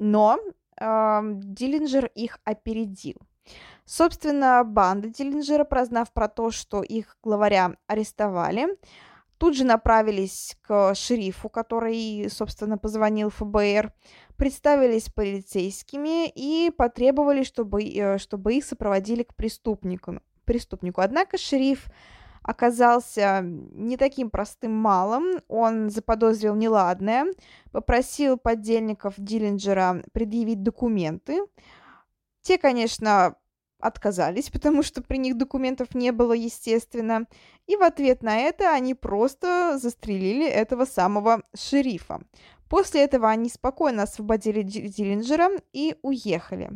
но 0.00 0.40
Диллинджер 0.76 2.06
их 2.16 2.40
опередил– 2.44 3.16
Собственно, 3.86 4.64
банда 4.64 5.08
Диллинджера, 5.08 5.64
прознав 5.64 6.12
про 6.12 6.28
то, 6.28 6.50
что 6.50 6.82
их 6.82 7.18
главаря 7.22 7.76
арестовали, 7.86 8.68
тут 9.36 9.56
же 9.56 9.64
направились 9.64 10.56
к 10.62 10.94
шерифу, 10.94 11.50
который, 11.50 12.30
собственно, 12.30 12.78
позвонил 12.78 13.28
ФБР, 13.28 13.92
представились 14.36 15.10
полицейскими 15.10 16.28
и 16.28 16.70
потребовали, 16.70 17.42
чтобы, 17.42 17.84
э, 17.84 18.18
чтобы 18.18 18.54
их 18.54 18.64
сопроводили 18.64 19.22
к 19.22 19.34
преступнику. 19.34 20.20
преступнику. 20.46 21.00
Однако 21.00 21.38
шериф 21.38 21.86
оказался 22.42 23.40
не 23.42 23.96
таким 23.96 24.28
простым 24.28 24.72
малым, 24.72 25.40
он 25.48 25.88
заподозрил 25.88 26.54
неладное, 26.54 27.26
попросил 27.72 28.36
подельников 28.36 29.14
Диллинджера 29.16 30.04
предъявить 30.12 30.62
документы, 30.62 31.40
те, 32.42 32.58
конечно, 32.58 33.36
отказались, 33.84 34.50
потому 34.50 34.82
что 34.82 35.02
при 35.02 35.18
них 35.18 35.36
документов 35.36 35.94
не 35.94 36.10
было, 36.10 36.32
естественно. 36.32 37.26
И 37.66 37.76
в 37.76 37.82
ответ 37.82 38.22
на 38.22 38.38
это 38.38 38.72
они 38.72 38.94
просто 38.94 39.78
застрелили 39.78 40.46
этого 40.46 40.86
самого 40.86 41.42
шерифа. 41.54 42.22
После 42.68 43.04
этого 43.04 43.28
они 43.28 43.50
спокойно 43.50 44.04
освободили 44.04 44.62
Диллинджера 44.62 45.50
и 45.72 45.96
уехали. 46.02 46.70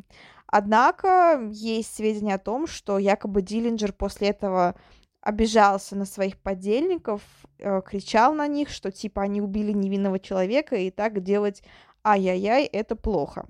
Однако 0.47 1.49
есть 1.51 1.95
сведения 1.95 2.35
о 2.35 2.39
том, 2.39 2.67
что 2.67 2.99
якобы 2.99 3.43
Диллинджер 3.43 3.93
после 3.93 4.29
этого 4.29 4.75
обижался 5.21 5.97
на 5.97 6.05
своих 6.05 6.39
подельников, 6.39 7.23
э, 7.59 7.81
кричал 7.85 8.35
на 8.35 8.47
них, 8.47 8.69
что 8.69 8.91
типа 8.91 9.23
они 9.23 9.41
убили 9.41 9.73
невинного 9.73 10.19
человека, 10.19 10.77
и 10.77 10.91
так 10.91 11.23
делать 11.23 11.63
ай-яй-яй, 12.05 12.65
это 12.65 12.97
плохо. 12.97 13.47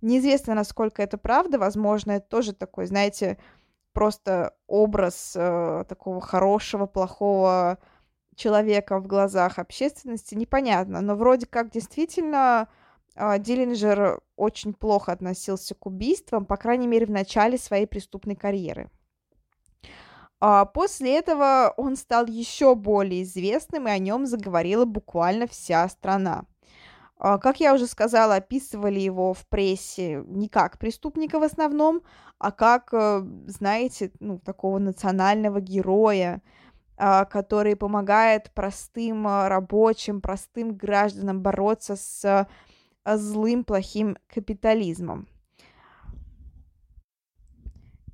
Неизвестно, 0.00 0.54
насколько 0.54 1.02
это 1.02 1.18
правда, 1.18 1.58
возможно, 1.58 2.12
это 2.12 2.28
тоже 2.28 2.52
такой, 2.52 2.86
знаете, 2.86 3.38
просто 3.92 4.54
образ 4.66 5.32
э, 5.34 5.84
такого 5.88 6.20
хорошего, 6.20 6.86
плохого 6.86 7.78
человека 8.36 9.00
в 9.00 9.06
глазах 9.06 9.58
общественности, 9.58 10.36
непонятно, 10.36 11.00
но 11.00 11.16
вроде 11.16 11.46
как 11.46 11.70
действительно 11.70 12.68
э, 13.16 13.38
Диллинджер 13.40 14.20
очень 14.36 14.72
плохо 14.72 15.12
относился 15.12 15.74
к 15.74 15.86
убийствам, 15.86 16.46
по 16.46 16.56
крайней 16.56 16.86
мере, 16.86 17.06
в 17.06 17.10
начале 17.10 17.58
своей 17.58 17.86
преступной 17.86 18.36
карьеры. 18.36 18.88
А 20.40 20.64
после 20.66 21.18
этого 21.18 21.74
он 21.76 21.96
стал 21.96 22.26
еще 22.26 22.76
более 22.76 23.24
известным, 23.24 23.88
и 23.88 23.90
о 23.90 23.98
нем 23.98 24.26
заговорила 24.26 24.84
буквально 24.84 25.48
вся 25.48 25.88
страна. 25.88 26.44
А, 27.18 27.38
как 27.38 27.60
я 27.60 27.74
уже 27.74 27.86
сказала, 27.86 28.36
описывали 28.36 29.00
его 29.00 29.34
в 29.34 29.46
прессе 29.48 30.22
не 30.26 30.48
как 30.48 30.78
преступника 30.78 31.40
в 31.40 31.42
основном, 31.42 32.02
а 32.38 32.52
как, 32.52 32.90
э, 32.92 33.22
знаете, 33.46 34.12
ну, 34.20 34.38
такого 34.38 34.78
национального 34.78 35.60
героя, 35.60 36.42
а, 36.96 37.24
который 37.24 37.74
помогает 37.74 38.52
простым 38.54 39.26
а, 39.26 39.48
рабочим, 39.48 40.20
простым 40.20 40.76
гражданам 40.76 41.42
бороться 41.42 41.96
с 41.96 42.46
злым, 43.04 43.64
плохим 43.64 44.16
капитализмом. 44.32 45.28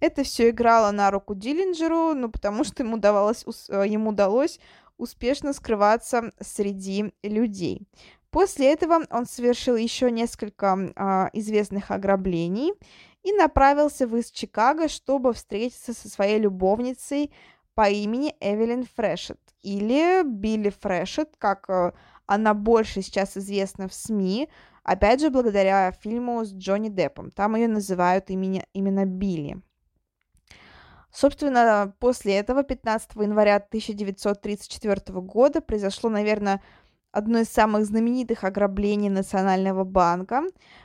Это 0.00 0.22
все 0.22 0.50
играло 0.50 0.92
на 0.92 1.10
руку 1.10 1.34
Диллинджеру, 1.34 2.14
ну, 2.14 2.30
потому 2.30 2.64
что 2.64 2.82
ему, 2.82 2.98
давалось, 2.98 3.44
э, 3.68 3.84
ему 3.86 4.10
удалось 4.10 4.60
успешно 4.96 5.52
скрываться 5.52 6.32
среди 6.40 7.12
людей. 7.22 7.88
После 8.34 8.72
этого 8.72 9.06
он 9.12 9.26
совершил 9.26 9.76
еще 9.76 10.10
несколько 10.10 10.76
а, 10.96 11.30
известных 11.32 11.92
ограблений 11.92 12.72
и 13.22 13.32
направился 13.32 14.08
в 14.08 14.16
из 14.16 14.32
Чикаго, 14.32 14.88
чтобы 14.88 15.32
встретиться 15.32 15.94
со 15.94 16.08
своей 16.08 16.40
любовницей 16.40 17.30
по 17.76 17.88
имени 17.88 18.34
Эвелин 18.40 18.88
Фрешет 18.96 19.38
или 19.62 20.24
Билли 20.24 20.70
Фрешет, 20.70 21.36
как 21.38 21.70
а, 21.70 21.94
она 22.26 22.54
больше 22.54 23.02
сейчас 23.02 23.36
известна 23.36 23.86
в 23.86 23.94
СМИ, 23.94 24.48
опять 24.82 25.20
же, 25.20 25.30
благодаря 25.30 25.92
фильму 25.92 26.44
с 26.44 26.52
Джонни 26.52 26.88
Деппом. 26.88 27.30
Там 27.30 27.54
ее 27.54 27.68
называют 27.68 28.30
имени, 28.30 28.64
именно 28.72 29.06
Билли. 29.06 29.62
Собственно, 31.12 31.94
после 32.00 32.34
этого, 32.34 32.64
15 32.64 33.14
января 33.14 33.58
1934 33.58 35.20
года, 35.20 35.60
произошло, 35.60 36.10
наверное, 36.10 36.60
одно 37.14 37.38
из 37.38 37.48
самых 37.48 37.86
знаменитых 37.86 38.42
ограблений 38.44 39.08
Национального 39.08 39.84
банка. 39.84 40.42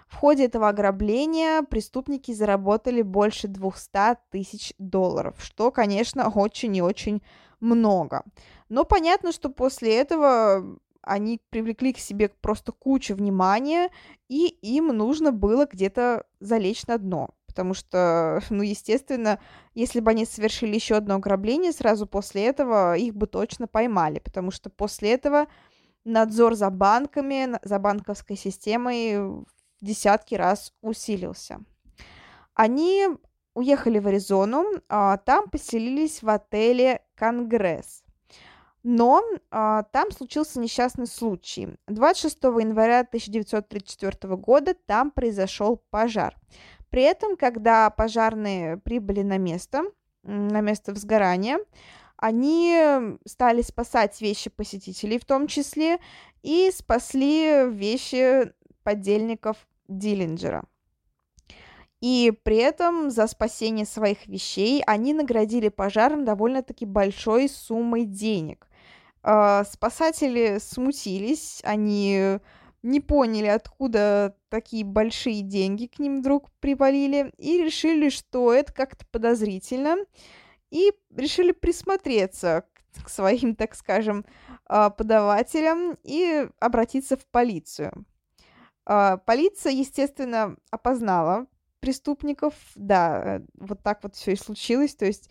В 0.08 0.16
ходе 0.16 0.46
этого 0.46 0.70
ограбления 0.70 1.64
преступники 1.64 2.34
заработали 2.34 3.02
больше 3.02 3.48
200 3.48 4.18
тысяч 4.30 4.74
долларов, 4.78 5.36
что, 5.40 5.72
конечно, 5.72 6.30
очень 6.30 6.76
и 6.76 6.82
очень 6.82 7.22
много. 7.60 8.24
Но 8.70 8.86
понятно, 8.86 9.32
что 9.32 9.50
после 9.50 9.96
этого 9.96 10.80
они 11.02 11.40
привлекли 11.50 11.94
к 11.94 11.98
себе 11.98 12.30
просто 12.42 12.72
кучу 12.72 13.16
внимания, 13.16 13.90
и 14.28 14.48
им 14.62 14.88
нужно 14.88 15.32
было 15.32 15.66
где-то 15.66 16.26
залечь 16.40 16.86
на 16.86 16.98
дно. 17.00 17.30
Потому 17.48 17.74
что, 17.74 18.42
ну, 18.52 18.62
естественно, 18.62 19.40
если 19.74 20.00
бы 20.00 20.12
они 20.12 20.26
совершили 20.26 20.76
еще 20.76 20.96
одно 20.96 21.16
ограбление, 21.16 21.72
сразу 21.72 22.06
после 22.06 22.46
этого 22.46 22.96
их 22.96 23.16
бы 23.16 23.26
точно 23.26 23.68
поймали. 23.68 24.20
Потому 24.20 24.52
что 24.52 24.70
после 24.70 25.14
этого 25.14 25.48
надзор 26.06 26.56
за 26.56 26.70
банками, 26.70 27.60
за 27.64 27.80
банковской 27.80 28.36
системой 28.36 29.20
в 29.20 29.46
десятки 29.82 30.36
раз 30.36 30.74
усилился. 30.82 31.60
Они 32.54 33.08
уехали 33.54 34.00
в 34.00 34.08
Аризону, 34.08 34.66
а, 34.90 35.18
там 35.18 35.50
поселились 35.50 36.22
в 36.22 36.30
отеле 36.30 37.02
«Конгресс». 37.16 38.04
Но 38.84 39.22
а, 39.52 39.84
там 39.84 40.12
случился 40.12 40.60
несчастный 40.60 41.08
случай. 41.08 41.78
26 41.88 42.44
января 42.44 43.02
1934 43.02 44.36
года 44.38 44.74
там 44.74 45.12
произошел 45.12 45.84
пожар. 45.90 46.36
При 46.90 47.04
этом, 47.04 47.36
когда 47.36 47.90
пожарные 47.90 48.78
прибыли 48.78 49.22
на 49.22 49.38
место, 49.38 49.84
на 50.24 50.62
место 50.62 50.94
взгорания, 50.94 51.60
они 52.20 53.18
стали 53.26 53.62
спасать 53.62 54.20
вещи 54.22 54.50
посетителей 54.50 55.20
в 55.20 55.26
том 55.26 55.48
числе 55.48 56.00
и 56.44 56.70
спасли 56.74 57.66
вещи 57.70 58.52
подельников 58.84 59.58
Диллинджера. 59.88 60.66
И 62.02 62.32
при 62.44 62.58
этом 62.58 63.10
за 63.10 63.28
спасение 63.28 63.86
своих 63.86 64.28
вещей 64.28 64.82
они 64.86 65.14
наградили 65.14 65.70
пожаром 65.70 66.24
довольно-таки 66.24 66.86
большой 66.86 67.50
суммой 67.50 68.06
денег. 68.06 68.68
А, 69.22 69.66
спасатели 69.66 70.60
смутились, 70.62 71.60
они 71.64 72.40
не 72.84 73.02
поняли, 73.02 73.48
откуда 73.48 74.36
такие 74.48 74.86
большие 74.86 75.42
деньги 75.42 75.88
к 75.88 76.00
ним 76.00 76.20
вдруг 76.20 76.50
привалили, 76.62 77.34
и 77.38 77.62
решили, 77.62 78.10
что 78.10 78.54
это 78.54 78.72
как-то 78.72 79.06
подозрительно, 79.12 79.98
и 80.72 80.92
решили 81.16 81.52
присмотреться 81.52 82.66
к 83.04 83.10
своим, 83.10 83.56
так 83.56 83.76
скажем, 83.76 84.26
а, 84.66 84.90
подавателям 84.90 85.98
и 86.04 86.48
обратиться 86.60 87.18
в 87.18 87.26
полицию. 87.28 88.06
А, 88.86 89.18
полиция, 89.18 89.72
естественно, 89.72 90.56
опознала 90.72 91.48
преступников, 91.80 92.54
да, 92.76 93.42
вот 93.54 93.82
так 93.84 94.04
вот 94.04 94.16
все 94.16 94.34
и 94.34 94.36
случилось, 94.36 94.96
то 94.96 95.06
есть 95.06 95.30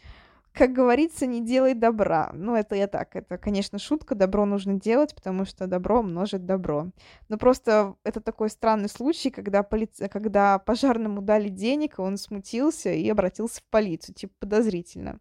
как 0.58 0.72
говорится, 0.72 1.24
не 1.24 1.40
делай 1.40 1.74
добра. 1.74 2.30
Ну, 2.34 2.56
это 2.56 2.74
я 2.74 2.88
так, 2.88 3.14
это, 3.14 3.38
конечно, 3.38 3.78
шутка, 3.78 4.16
добро 4.16 4.44
нужно 4.44 4.74
делать, 4.74 5.14
потому 5.14 5.44
что 5.44 5.68
добро 5.68 6.02
множит 6.02 6.44
добро. 6.46 6.88
Но 7.28 7.38
просто 7.38 7.94
это 8.02 8.20
такой 8.20 8.50
странный 8.50 8.88
случай, 8.88 9.30
когда, 9.30 9.62
полиция, 9.62 10.08
когда 10.08 10.58
пожарному 10.58 11.22
дали 11.22 11.48
денег, 11.48 12.00
он 12.00 12.16
смутился 12.16 12.90
и 12.90 13.08
обратился 13.08 13.60
в 13.60 13.64
полицию, 13.70 14.16
типа 14.16 14.32
подозрительно. 14.40 15.20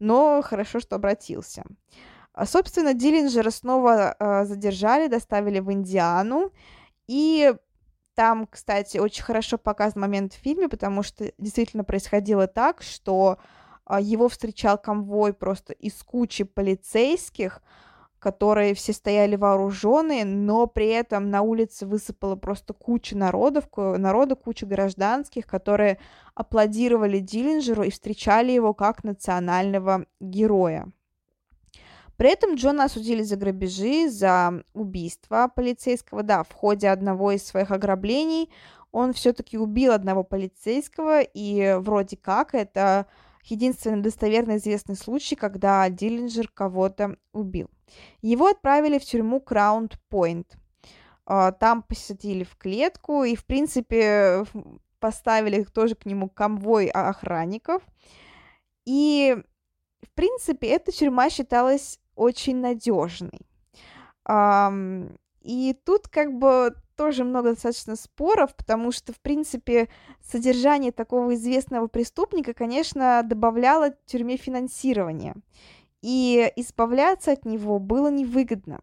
Но 0.00 0.42
хорошо, 0.42 0.80
что 0.80 0.96
обратился. 0.96 1.62
А, 2.32 2.44
собственно, 2.44 2.92
Диллинджера 2.92 3.50
снова 3.50 4.16
э, 4.18 4.44
задержали, 4.46 5.06
доставили 5.06 5.60
в 5.60 5.70
Индиану, 5.70 6.50
и 7.06 7.54
там, 8.14 8.48
кстати, 8.48 8.98
очень 8.98 9.22
хорошо 9.22 9.58
показан 9.58 10.00
момент 10.00 10.32
в 10.32 10.38
фильме, 10.38 10.68
потому 10.68 11.04
что 11.04 11.30
действительно 11.38 11.84
происходило 11.84 12.48
так, 12.48 12.82
что 12.82 13.38
его 14.00 14.28
встречал 14.28 14.78
конвой 14.78 15.32
просто 15.32 15.72
из 15.72 16.02
кучи 16.02 16.44
полицейских, 16.44 17.62
которые 18.18 18.74
все 18.74 18.92
стояли 18.92 19.34
вооруженные, 19.34 20.24
но 20.24 20.68
при 20.68 20.86
этом 20.86 21.30
на 21.30 21.42
улице 21.42 21.86
высыпала 21.86 22.36
просто 22.36 22.72
куча 22.72 23.16
народов, 23.16 23.64
народа, 23.76 24.36
куча 24.36 24.64
гражданских, 24.64 25.46
которые 25.46 25.98
аплодировали 26.34 27.18
Диллинджеру 27.18 27.82
и 27.82 27.90
встречали 27.90 28.52
его 28.52 28.74
как 28.74 29.02
национального 29.02 30.06
героя. 30.20 30.86
При 32.16 32.30
этом 32.30 32.54
Джона 32.54 32.84
осудили 32.84 33.24
за 33.24 33.34
грабежи, 33.34 34.08
за 34.08 34.62
убийство 34.74 35.50
полицейского. 35.52 36.22
Да, 36.22 36.44
в 36.44 36.52
ходе 36.52 36.88
одного 36.90 37.32
из 37.32 37.44
своих 37.44 37.72
ограблений 37.72 38.48
он 38.92 39.12
все-таки 39.12 39.58
убил 39.58 39.92
одного 39.92 40.22
полицейского, 40.22 41.22
и 41.22 41.76
вроде 41.80 42.16
как 42.16 42.54
это 42.54 43.06
единственный 43.42 44.02
достоверно 44.02 44.56
известный 44.56 44.96
случай, 44.96 45.36
когда 45.36 45.88
Диллинджер 45.88 46.48
кого-то 46.48 47.16
убил. 47.32 47.68
Его 48.20 48.46
отправили 48.46 48.98
в 48.98 49.04
тюрьму 49.04 49.40
Краунд-Пойнт. 49.40 50.56
А, 51.24 51.52
там 51.52 51.82
посадили 51.82 52.44
в 52.44 52.56
клетку 52.56 53.24
и, 53.24 53.36
в 53.36 53.44
принципе, 53.44 54.44
поставили 54.98 55.64
тоже 55.64 55.94
к 55.94 56.06
нему 56.06 56.28
конвой 56.28 56.86
охранников. 56.88 57.82
И, 58.84 59.36
в 60.02 60.14
принципе, 60.14 60.68
эта 60.68 60.90
тюрьма 60.92 61.30
считалась 61.30 62.00
очень 62.14 62.56
надежной. 62.56 63.40
И 65.40 65.76
тут 65.84 66.08
как 66.08 66.32
бы 66.38 66.74
тоже 66.96 67.24
много 67.24 67.50
достаточно 67.50 67.96
споров, 67.96 68.54
потому 68.54 68.92
что, 68.92 69.12
в 69.12 69.20
принципе, 69.20 69.88
содержание 70.20 70.92
такого 70.92 71.34
известного 71.34 71.86
преступника, 71.86 72.54
конечно, 72.54 73.22
добавляло 73.24 73.94
тюрьме 74.06 74.36
финансирование. 74.36 75.34
И 76.02 76.52
избавляться 76.56 77.32
от 77.32 77.44
него 77.44 77.78
было 77.78 78.10
невыгодно. 78.10 78.80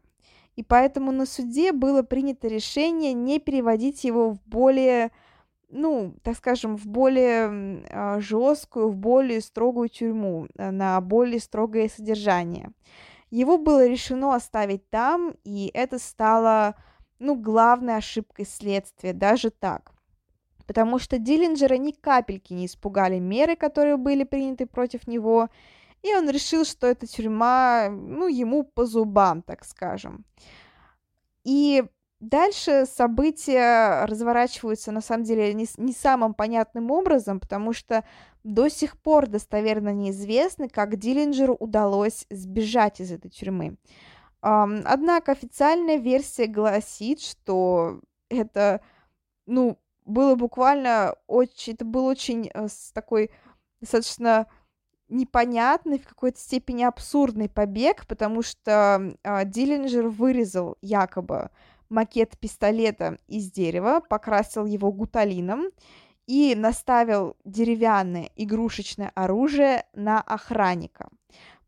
И 0.56 0.64
поэтому 0.64 1.12
на 1.12 1.26
суде 1.26 1.72
было 1.72 2.02
принято 2.02 2.48
решение 2.48 3.14
не 3.14 3.40
переводить 3.40 4.04
его 4.04 4.32
в 4.32 4.42
более, 4.46 5.12
ну, 5.70 6.16
так 6.22 6.36
скажем, 6.36 6.76
в 6.76 6.86
более 6.86 7.84
э, 7.88 8.20
жесткую, 8.20 8.90
в 8.90 8.96
более 8.98 9.40
строгую 9.40 9.88
тюрьму, 9.88 10.48
э, 10.58 10.72
на 10.72 11.00
более 11.00 11.40
строгое 11.40 11.88
содержание. 11.88 12.72
Его 13.32 13.58
было 13.58 13.88
решено 13.88 14.36
оставить 14.36 14.90
там, 14.90 15.36
и 15.44 15.72
это 15.74 16.00
стало 16.00 16.76
ну, 17.20 17.36
главной 17.36 17.98
ошибкой 17.98 18.46
следствия, 18.46 19.14
даже 19.14 19.50
так. 19.50 19.92
Потому 20.66 21.00
что 21.00 21.18
Диллинджера 21.18 21.76
ни 21.76 21.92
капельки 21.92 22.54
не 22.54 22.66
испугали 22.66 23.20
меры, 23.20 23.56
которые 23.56 23.98
были 23.98 24.24
приняты 24.24 24.66
против 24.66 25.08
него, 25.08 25.50
и 26.02 26.16
он 26.16 26.30
решил, 26.30 26.64
что 26.64 26.88
эта 26.88 27.08
тюрьма, 27.08 27.90
ну, 27.90 28.28
ему 28.28 28.64
по 28.64 28.86
зубам, 28.86 29.42
так 29.42 29.66
скажем. 29.66 30.26
И 31.44 31.84
дальше 32.20 32.86
события 32.86 34.06
разворачиваются, 34.06 34.92
на 34.92 35.02
самом 35.02 35.24
деле, 35.24 35.54
не, 35.54 35.68
не 35.78 35.92
самым 35.92 36.34
понятным 36.34 36.92
образом, 36.92 37.40
потому 37.40 37.74
что 37.74 38.04
до 38.44 38.70
сих 38.70 39.02
пор 39.02 39.28
достоверно 39.28 39.94
неизвестно, 39.94 40.70
как 40.70 40.98
Диллинджеру 40.98 41.56
удалось 41.56 42.26
сбежать 42.30 43.02
из 43.02 43.12
этой 43.12 43.30
тюрьмы. 43.30 43.78
Однако 44.42 45.34
официальная 45.34 45.98
версия 45.98 46.48
гласит, 46.48 47.22
что 47.22 48.00
это, 48.30 48.82
ну, 49.46 49.78
было 50.06 50.36
буквально 50.36 51.16
очень, 51.28 51.74
это 51.74 51.86
был 51.86 52.06
очень 52.06 52.50
э, 52.54 52.68
такой 52.94 53.32
достаточно 53.80 54.48
непонятный, 55.08 56.00
в 56.00 56.08
какой-то 56.08 56.40
степени 56.40 56.84
абсурдный 56.84 57.50
побег, 57.50 58.08
потому 58.08 58.42
что 58.42 59.14
э, 59.24 59.46
Диллинджер 59.46 60.08
вырезал 60.08 60.78
якобы 60.82 61.50
макет 61.90 62.38
пистолета 62.40 63.18
из 63.28 63.52
дерева, 63.52 64.02
покрасил 64.08 64.66
его 64.66 64.92
гуталином 64.92 65.70
и 66.28 66.54
наставил 66.56 67.36
деревянное 67.44 68.30
игрушечное 68.36 69.12
оружие 69.16 69.86
на 69.94 70.22
охранника. 70.22 71.10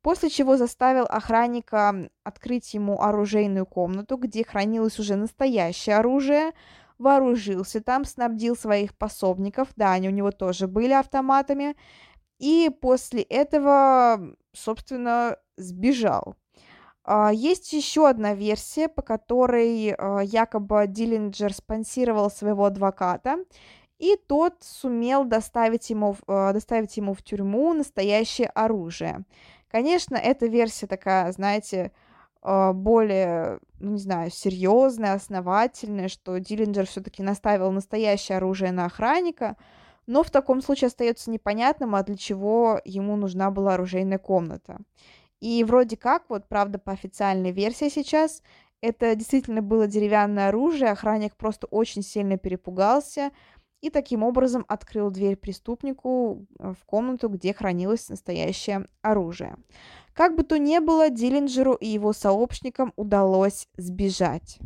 После 0.01 0.29
чего 0.29 0.57
заставил 0.57 1.05
охранника 1.05 2.09
открыть 2.23 2.73
ему 2.73 3.01
оружейную 3.01 3.65
комнату, 3.65 4.17
где 4.17 4.43
хранилось 4.43 4.97
уже 4.97 5.15
настоящее 5.15 5.97
оружие, 5.97 6.53
вооружился 6.97 7.81
там, 7.81 8.05
снабдил 8.05 8.55
своих 8.55 8.95
пособников, 8.95 9.69
да, 9.75 9.91
они 9.91 10.07
у 10.07 10.11
него 10.11 10.31
тоже 10.31 10.67
были 10.67 10.93
автоматами, 10.93 11.75
и 12.39 12.71
после 12.81 13.21
этого, 13.21 14.35
собственно, 14.53 15.37
сбежал. 15.57 16.35
А, 17.03 17.31
есть 17.31 17.73
еще 17.73 18.07
одна 18.07 18.33
версия, 18.33 18.87
по 18.87 19.01
которой 19.01 19.91
а, 19.91 20.21
якобы 20.21 20.85
Диллинджер 20.87 21.53
спонсировал 21.53 22.29
своего 22.31 22.65
адвоката, 22.65 23.37
и 23.99 24.15
тот 24.27 24.55
сумел 24.61 25.25
доставить 25.25 25.89
ему, 25.89 26.15
а, 26.27 26.53
доставить 26.53 26.97
ему 26.97 27.13
в 27.13 27.21
тюрьму 27.23 27.73
настоящее 27.73 28.47
оружие. 28.47 29.25
Конечно, 29.71 30.17
эта 30.17 30.47
версия 30.47 30.85
такая, 30.85 31.31
знаете, 31.31 31.93
более, 32.43 33.59
ну, 33.79 33.91
не 33.91 33.99
знаю, 33.99 34.29
серьезная, 34.29 35.13
основательная, 35.13 36.09
что 36.09 36.37
Диллинджер 36.39 36.85
все-таки 36.87 37.23
наставил 37.23 37.71
настоящее 37.71 38.39
оружие 38.39 38.73
на 38.73 38.85
охранника, 38.85 39.55
но 40.07 40.23
в 40.23 40.29
таком 40.29 40.61
случае 40.61 40.87
остается 40.87 41.31
непонятным, 41.31 41.95
а 41.95 42.03
для 42.03 42.17
чего 42.17 42.81
ему 42.83 43.15
нужна 43.15 43.49
была 43.49 43.75
оружейная 43.75 44.17
комната. 44.17 44.79
И 45.39 45.63
вроде 45.63 45.95
как, 45.95 46.25
вот 46.27 46.49
правда, 46.49 46.77
по 46.77 46.91
официальной 46.91 47.51
версии 47.51 47.87
сейчас, 47.87 48.43
это 48.81 49.15
действительно 49.15 49.61
было 49.61 49.87
деревянное 49.87 50.49
оружие, 50.49 50.91
охранник 50.91 51.37
просто 51.37 51.67
очень 51.67 52.01
сильно 52.01 52.37
перепугался 52.37 53.31
и 53.81 53.89
таким 53.89 54.23
образом 54.23 54.65
открыл 54.67 55.11
дверь 55.11 55.35
преступнику 55.35 56.45
э, 56.59 56.73
в 56.79 56.85
комнату, 56.85 57.29
где 57.29 57.53
хранилось 57.53 58.09
настоящее 58.09 58.87
оружие. 59.01 59.55
Как 60.13 60.35
бы 60.35 60.43
то 60.43 60.57
ни 60.57 60.79
было, 60.79 61.09
Диллинджеру 61.09 61.73
и 61.73 61.87
его 61.87 62.13
сообщникам 62.13 62.93
удалось 62.95 63.67
сбежать. 63.77 64.59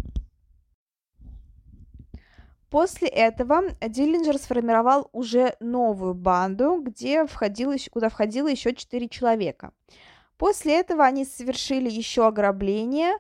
После 2.70 3.08
этого 3.08 3.62
Диллинджер 3.82 4.38
сформировал 4.38 5.10
уже 5.14 5.56
новую 5.60 6.14
банду, 6.14 6.82
где 6.82 7.26
входило, 7.26 7.76
куда 7.92 8.10
входило 8.10 8.48
еще 8.48 8.76
четыре 8.76 9.08
человека– 9.08 9.72
После 10.38 10.80
этого 10.80 11.06
они 11.06 11.26
совершили 11.26 11.90
еще 11.90 12.28
ограбление, 12.28 13.14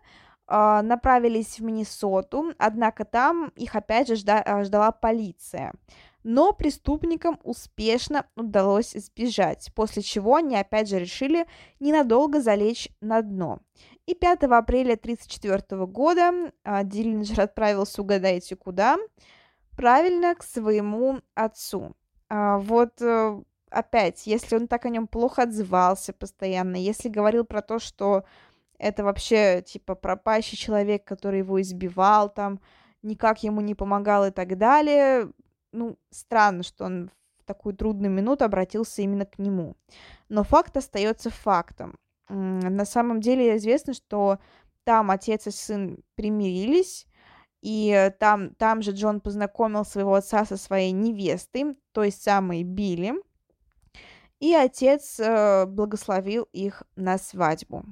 направились 0.48 1.60
в 1.60 1.64
Миннесоту, 1.64 2.54
однако 2.58 3.06
там 3.06 3.52
их 3.56 3.76
опять 3.76 4.08
же 4.08 4.14
жда- 4.14 4.64
ждала 4.64 4.92
полиция. 4.92 5.74
Но 6.28 6.54
преступникам 6.54 7.40
успешно 7.44 8.26
удалось 8.36 8.94
сбежать, 8.94 9.72
после 9.76 10.02
чего 10.02 10.38
они 10.38 10.56
опять 10.56 10.90
же 10.90 10.98
решили 10.98 11.46
ненадолго 11.80 12.42
залечь 12.42 12.90
на 13.00 13.22
дно. 13.22 13.60
И 14.08 14.16
5 14.16 14.44
апреля 14.46 14.94
1934 14.94 15.86
года 15.86 16.52
а, 16.64 16.84
Диллинджер 16.84 17.42
отправился, 17.42 18.02
угадайте 18.02 18.56
куда, 18.56 18.98
правильно, 19.78 20.34
к 20.34 20.42
своему 20.42 21.22
отцу. 21.36 21.96
А, 22.30 22.58
вот 22.58 23.02
э, 23.02 23.42
опять, 23.70 24.26
если 24.26 24.56
он 24.56 24.68
так 24.68 24.86
о 24.86 24.90
нем 24.90 25.06
плохо 25.06 25.44
отзывался 25.44 26.12
постоянно, 26.12 26.78
если 26.78 27.08
говорил 27.08 27.46
про 27.46 27.62
то, 27.62 27.78
что 27.78 28.24
это 28.78 29.04
вообще, 29.04 29.62
типа, 29.62 29.96
пропащий 29.96 30.58
человек, 30.58 31.06
который 31.06 31.40
его 31.40 31.62
избивал, 31.62 32.30
там, 32.30 32.60
никак 33.02 33.44
ему 33.44 33.62
не 33.62 33.76
помогал 33.76 34.26
и 34.26 34.32
так 34.32 34.58
далее, 34.58 35.32
ну, 35.72 35.98
странно, 36.10 36.64
что 36.64 36.86
он 36.86 37.12
в 37.40 37.44
такую 37.46 37.76
трудную 37.76 38.12
минуту 38.12 38.46
обратился 38.46 39.02
именно 39.02 39.26
к 39.26 39.38
нему. 39.38 39.76
Но 40.30 40.44
факт 40.44 40.76
остается 40.78 41.30
фактом. 41.30 41.96
На 42.28 42.86
самом 42.86 43.22
деле 43.22 43.56
известно, 43.58 43.94
что 43.94 44.40
там 44.84 45.12
отец 45.12 45.46
и 45.48 45.52
сын 45.52 46.00
примирились, 46.16 47.06
и 47.62 48.12
там, 48.20 48.54
там 48.56 48.82
же 48.82 48.92
Джон 48.92 49.22
познакомил 49.22 49.86
своего 49.86 50.16
отца 50.16 50.46
со 50.46 50.58
своей 50.58 50.92
невестой, 50.92 51.78
той 51.92 52.12
самой 52.12 52.64
Билли, 52.64 53.14
и 54.40 54.54
отец 54.54 55.20
э, 55.20 55.66
благословил 55.66 56.48
их 56.52 56.84
на 56.96 57.18
свадьбу. 57.18 57.86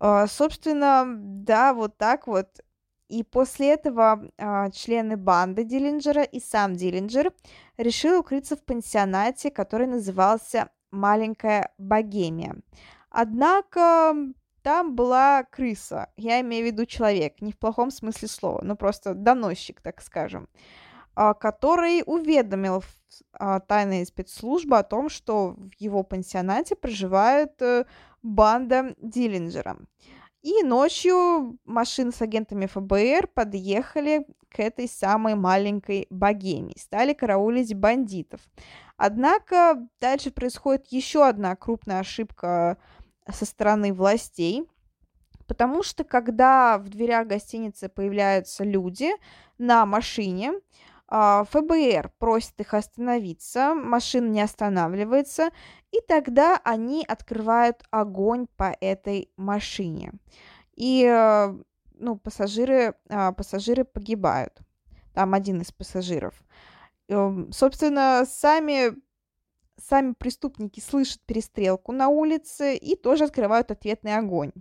Э, 0.00 0.26
собственно, 0.28 1.04
да, 1.16 1.74
вот 1.74 1.96
так 1.96 2.26
вот. 2.26 2.60
И 3.08 3.22
после 3.22 3.74
этого 3.74 4.30
э, 4.36 4.70
члены 4.72 5.16
банды 5.16 5.64
Диллинджера 5.64 6.22
и 6.22 6.40
сам 6.40 6.74
Диллинджер 6.74 7.32
решил 7.76 8.20
укрыться 8.20 8.56
в 8.56 8.64
пансионате, 8.64 9.50
который 9.50 9.86
назывался 9.86 10.70
«Маленькая 10.90 11.72
Богемия». 11.78 12.56
Однако 13.10 14.14
там 14.62 14.96
была 14.96 15.44
крыса, 15.44 16.08
я 16.16 16.40
имею 16.40 16.64
в 16.64 16.66
виду 16.66 16.86
человек, 16.86 17.40
не 17.40 17.52
в 17.52 17.58
плохом 17.58 17.92
смысле 17.92 18.26
слова, 18.26 18.60
ну 18.64 18.74
просто 18.76 19.14
доносчик, 19.14 19.80
так 19.80 20.02
скажем. 20.02 20.48
А, 20.48 20.54
который 21.34 22.02
уведомил 22.04 22.84
а, 23.32 23.60
тайные 23.60 24.04
спецслужбы 24.04 24.78
о 24.78 24.82
том, 24.82 25.08
что 25.08 25.54
в 25.56 25.70
его 25.78 26.02
пансионате 26.02 26.76
проживает 26.76 27.60
э, 27.62 27.84
банда 28.22 28.94
Диллинджера. 28.98 29.78
И 30.42 30.62
ночью 30.62 31.58
машины 31.64 32.12
с 32.12 32.22
агентами 32.22 32.66
ФБР 32.66 33.28
подъехали 33.34 34.26
к 34.48 34.60
этой 34.60 34.88
самой 34.88 35.34
маленькой 35.34 36.06
богемии, 36.10 36.78
стали 36.78 37.14
караулить 37.14 37.74
бандитов. 37.74 38.40
Однако 38.96 39.88
дальше 40.00 40.30
происходит 40.30 40.86
еще 40.88 41.26
одна 41.26 41.56
крупная 41.56 42.00
ошибка 42.00 42.78
со 43.28 43.44
стороны 43.44 43.92
властей, 43.92 44.64
потому 45.46 45.82
что 45.82 46.04
когда 46.04 46.78
в 46.78 46.88
дверях 46.88 47.26
гостиницы 47.26 47.88
появляются 47.88 48.64
люди 48.64 49.10
на 49.58 49.84
машине, 49.84 50.52
а, 50.52 50.60
ФБР 51.08 52.10
просит 52.18 52.60
их 52.60 52.74
остановиться, 52.74 53.74
машина 53.74 54.28
не 54.28 54.40
останавливается, 54.40 55.50
и 55.92 56.00
тогда 56.06 56.60
они 56.64 57.04
открывают 57.06 57.84
огонь 57.90 58.46
по 58.56 58.76
этой 58.80 59.30
машине. 59.36 60.12
И 60.74 61.04
э, 61.04 61.56
ну, 61.98 62.16
пассажиры, 62.16 62.94
а, 63.08 63.32
пассажиры 63.32 63.84
погибают. 63.84 64.58
Там 65.14 65.34
один 65.34 65.60
из 65.60 65.72
пассажиров. 65.72 66.34
Эм, 67.08 67.50
собственно, 67.52 68.24
сами, 68.28 68.92
сами 69.76 70.12
преступники 70.12 70.80
слышат 70.80 71.20
перестрелку 71.24 71.92
на 71.92 72.08
улице 72.08 72.76
и 72.76 72.96
тоже 72.96 73.24
открывают 73.24 73.70
ответный 73.70 74.16
огонь. 74.16 74.52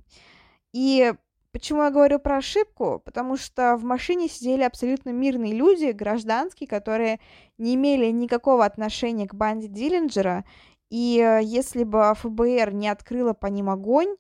И 0.72 1.14
Почему 1.56 1.84
я 1.84 1.90
говорю 1.90 2.20
про 2.20 2.40
ошибку? 2.40 3.02
Потому 3.06 3.38
что 3.38 3.78
в 3.78 3.86
машине 3.86 4.28
сидели 4.28 4.64
абсолютно 4.64 5.12
мирные 5.12 5.54
люди, 5.54 5.92
гражданские, 5.92 6.68
которые 6.68 7.22
не 7.58 7.76
имели 7.76 8.08
никакого 8.12 8.66
отношения 8.66 9.26
к 9.26 9.34
банде 9.34 9.70
Диллинджера, 9.70 10.44
и 10.90 11.18
э, 11.18 11.40
если 11.42 11.86
бы 11.86 12.14
ФБР 12.14 12.74
не 12.74 12.90
открыло 12.90 13.32
по 13.32 13.48
ним 13.48 13.70
огонь, 13.70 14.18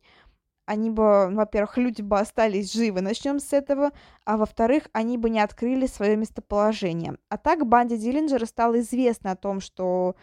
они 0.66 0.90
бы, 0.90 1.28
во-первых, 1.30 1.78
люди 1.78 2.02
бы 2.02 2.18
остались 2.18 2.72
живы, 2.72 3.02
начнем 3.02 3.42
с 3.42 3.52
этого, 3.52 3.92
а 4.24 4.38
во-вторых, 4.38 4.84
они 4.94 5.18
бы 5.18 5.30
не 5.30 5.42
открыли 5.42 5.88
свое 5.88 6.16
местоположение. 6.16 7.18
А 7.28 7.38
так 7.38 7.68
банде 7.68 7.98
Диллинджера 7.98 8.46
стало 8.46 8.80
известно 8.80 9.32
о 9.32 9.36
том, 9.36 9.60
что 9.60 10.16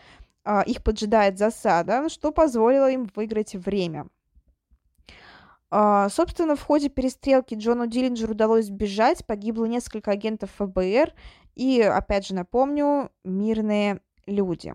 э, 0.47 0.63
их 0.65 0.83
поджидает 0.83 1.37
засада, 1.37 2.09
что 2.09 2.33
позволило 2.33 2.91
им 2.91 3.07
выиграть 3.15 3.55
время. 3.55 4.07
А, 5.75 6.11
собственно, 6.11 6.55
в 6.55 6.63
ходе 6.63 6.91
перестрелки 6.91 7.55
Джону 7.55 7.87
Диллинджеру 7.87 8.33
удалось 8.33 8.67
сбежать, 8.67 9.25
погибло 9.25 9.65
несколько 9.65 10.11
агентов 10.11 10.51
ФБР 10.59 11.15
и, 11.55 11.81
опять 11.81 12.27
же 12.27 12.35
напомню, 12.35 13.11
мирные 13.25 14.03
люди. 14.27 14.75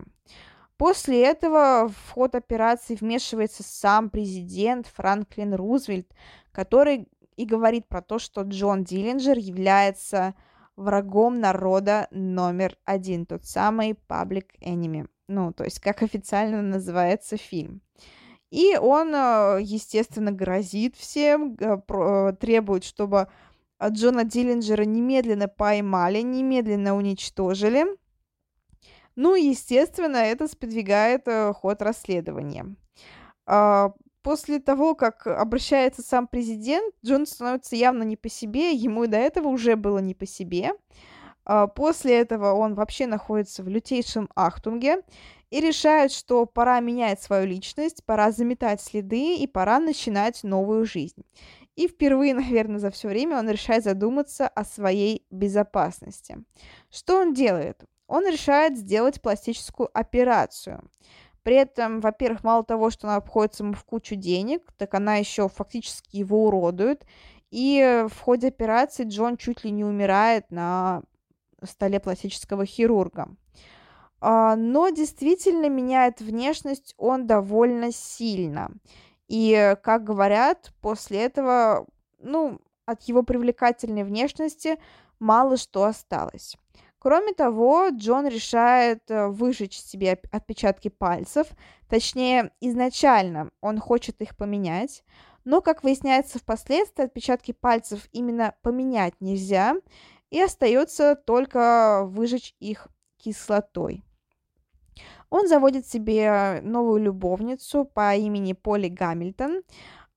После 0.76 1.22
этого 1.22 1.88
в 1.88 2.10
ход 2.10 2.34
операции 2.34 2.96
вмешивается 2.96 3.62
сам 3.62 4.10
президент 4.10 4.88
Франклин 4.88 5.54
Рузвельт, 5.54 6.10
который 6.50 7.06
и 7.36 7.44
говорит 7.44 7.86
про 7.86 8.02
то, 8.02 8.18
что 8.18 8.40
Джон 8.42 8.82
Диллинджер 8.82 9.38
является 9.38 10.34
врагом 10.74 11.38
народа 11.38 12.08
номер 12.10 12.76
один, 12.84 13.24
тот 13.24 13.44
самый 13.44 13.96
Public 14.08 14.46
Enemy. 14.60 15.08
ну, 15.28 15.52
то 15.52 15.62
есть 15.62 15.78
как 15.78 16.02
официально 16.02 16.60
называется 16.60 17.36
фильм. 17.36 17.82
И 18.50 18.76
он, 18.76 19.14
э, 19.14 19.58
естественно, 19.62 20.32
грозит 20.32 20.96
всем, 20.96 21.56
э, 21.60 22.32
требует, 22.40 22.84
чтобы 22.84 23.28
Джона 23.82 24.24
Диллинджера 24.24 24.82
немедленно 24.84 25.48
поймали, 25.48 26.20
немедленно 26.22 26.96
уничтожили. 26.96 27.84
Ну, 29.16 29.34
естественно, 29.34 30.18
это 30.18 30.46
сподвигает 30.46 31.26
э, 31.26 31.52
ход 31.52 31.82
расследования. 31.82 32.76
А, 33.46 33.92
после 34.22 34.60
того, 34.60 34.94
как 34.94 35.26
обращается 35.26 36.02
сам 36.02 36.28
президент, 36.28 36.94
Джон 37.04 37.26
становится 37.26 37.74
явно 37.74 38.04
не 38.04 38.16
по 38.16 38.28
себе, 38.28 38.72
ему 38.72 39.04
и 39.04 39.08
до 39.08 39.16
этого 39.16 39.48
уже 39.48 39.74
было 39.74 39.98
не 39.98 40.14
по 40.14 40.24
себе. 40.24 40.72
А, 41.44 41.66
после 41.66 42.16
этого 42.20 42.52
он 42.52 42.74
вообще 42.74 43.06
находится 43.06 43.62
в 43.62 43.68
лютейшем 43.68 44.28
ахтунге 44.36 45.02
и 45.50 45.60
решает, 45.60 46.12
что 46.12 46.46
пора 46.46 46.80
менять 46.80 47.22
свою 47.22 47.46
личность, 47.46 48.04
пора 48.04 48.30
заметать 48.30 48.80
следы 48.80 49.36
и 49.36 49.46
пора 49.46 49.80
начинать 49.80 50.44
новую 50.44 50.84
жизнь. 50.84 51.22
И 51.76 51.88
впервые, 51.88 52.34
наверное, 52.34 52.78
за 52.78 52.90
все 52.90 53.08
время 53.08 53.38
он 53.38 53.48
решает 53.48 53.84
задуматься 53.84 54.48
о 54.48 54.64
своей 54.64 55.24
безопасности. 55.30 56.38
Что 56.90 57.20
он 57.20 57.34
делает? 57.34 57.84
Он 58.06 58.26
решает 58.26 58.76
сделать 58.76 59.20
пластическую 59.20 59.88
операцию. 59.92 60.90
При 61.42 61.56
этом, 61.56 62.00
во-первых, 62.00 62.42
мало 62.42 62.64
того, 62.64 62.90
что 62.90 63.06
она 63.06 63.16
обходится 63.16 63.64
ему 63.64 63.74
в 63.74 63.84
кучу 63.84 64.16
денег, 64.16 64.62
так 64.76 64.94
она 64.94 65.16
еще 65.16 65.48
фактически 65.48 66.16
его 66.16 66.46
уродует. 66.46 67.06
И 67.50 68.04
в 68.10 68.20
ходе 68.20 68.48
операции 68.48 69.04
Джон 69.04 69.36
чуть 69.36 69.64
ли 69.64 69.70
не 69.70 69.84
умирает 69.84 70.50
на 70.50 71.02
столе 71.62 72.00
пластического 72.00 72.66
хирурга. 72.66 73.28
А, 74.20 74.56
но 74.56 74.88
действительно 74.90 75.68
меняет 75.68 76.20
внешность 76.20 76.94
он 76.96 77.26
довольно 77.26 77.92
сильно. 77.92 78.70
И, 79.28 79.76
как 79.82 80.04
говорят, 80.04 80.72
после 80.80 81.24
этого, 81.24 81.86
ну, 82.18 82.60
от 82.86 83.02
его 83.02 83.22
привлекательной 83.22 84.04
внешности 84.04 84.78
мало 85.18 85.56
что 85.56 85.84
осталось. 85.84 86.56
Кроме 86.98 87.32
того, 87.32 87.90
Джон 87.90 88.26
решает 88.26 89.02
э, 89.08 89.28
выжечь 89.28 89.78
себе 89.78 90.20
отпечатки 90.32 90.88
пальцев, 90.88 91.46
точнее, 91.88 92.50
изначально 92.60 93.50
он 93.60 93.78
хочет 93.78 94.20
их 94.20 94.36
поменять, 94.36 95.04
но, 95.44 95.60
как 95.60 95.84
выясняется 95.84 96.40
впоследствии, 96.40 97.04
отпечатки 97.04 97.52
пальцев 97.52 98.08
именно 98.12 98.54
поменять 98.62 99.14
нельзя, 99.20 99.76
и 100.30 100.40
остается 100.40 101.14
только 101.14 102.02
выжечь 102.04 102.54
их 102.58 102.88
кислотой. 103.18 104.04
Он 105.30 105.46
заводит 105.48 105.86
себе 105.86 106.60
новую 106.62 107.02
любовницу 107.02 107.84
по 107.84 108.14
имени 108.14 108.52
Поли 108.54 108.88
Гамильтон, 108.88 109.62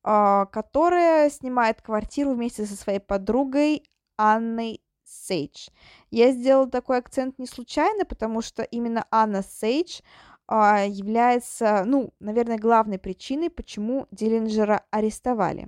а, 0.04 0.46
которая 0.48 1.30
снимает 1.30 1.82
квартиру 1.82 2.32
вместе 2.32 2.66
со 2.66 2.76
своей 2.76 3.00
подругой 3.00 3.84
Анной 4.18 4.82
Сейдж. 5.04 5.68
Я 6.10 6.32
сделала 6.32 6.70
такой 6.70 6.98
акцент 6.98 7.38
не 7.38 7.46
случайно, 7.46 8.06
потому 8.06 8.42
что 8.42 8.64
именно 8.64 9.06
Анна 9.12 9.44
Сейдж 9.44 10.00
а, 10.48 10.86
является, 10.86 11.84
ну, 11.86 12.14
наверное, 12.20 12.58
главной 12.58 12.98
причиной, 12.98 13.50
почему 13.50 14.08
Диллинджера 14.12 14.86
арестовали. 14.90 15.68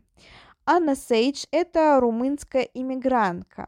Анна 0.66 0.96
Сейдж– 0.96 1.46
это 1.52 2.00
румынская 2.00 2.64
иммигрантка, 2.74 3.68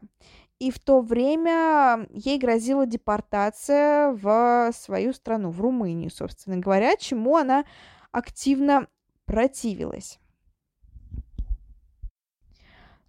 и 0.58 0.70
в 0.70 0.78
то 0.78 1.00
время 1.00 2.06
ей 2.10 2.38
грозила 2.38 2.86
депортация 2.86 4.12
в 4.12 4.72
свою 4.72 5.12
страну, 5.12 5.50
в 5.50 5.60
Румынию, 5.60 6.10
собственно 6.10 6.56
говоря, 6.56 6.96
чему 6.96 7.36
она 7.36 7.64
активно 8.10 8.88
противилась. 9.26 10.18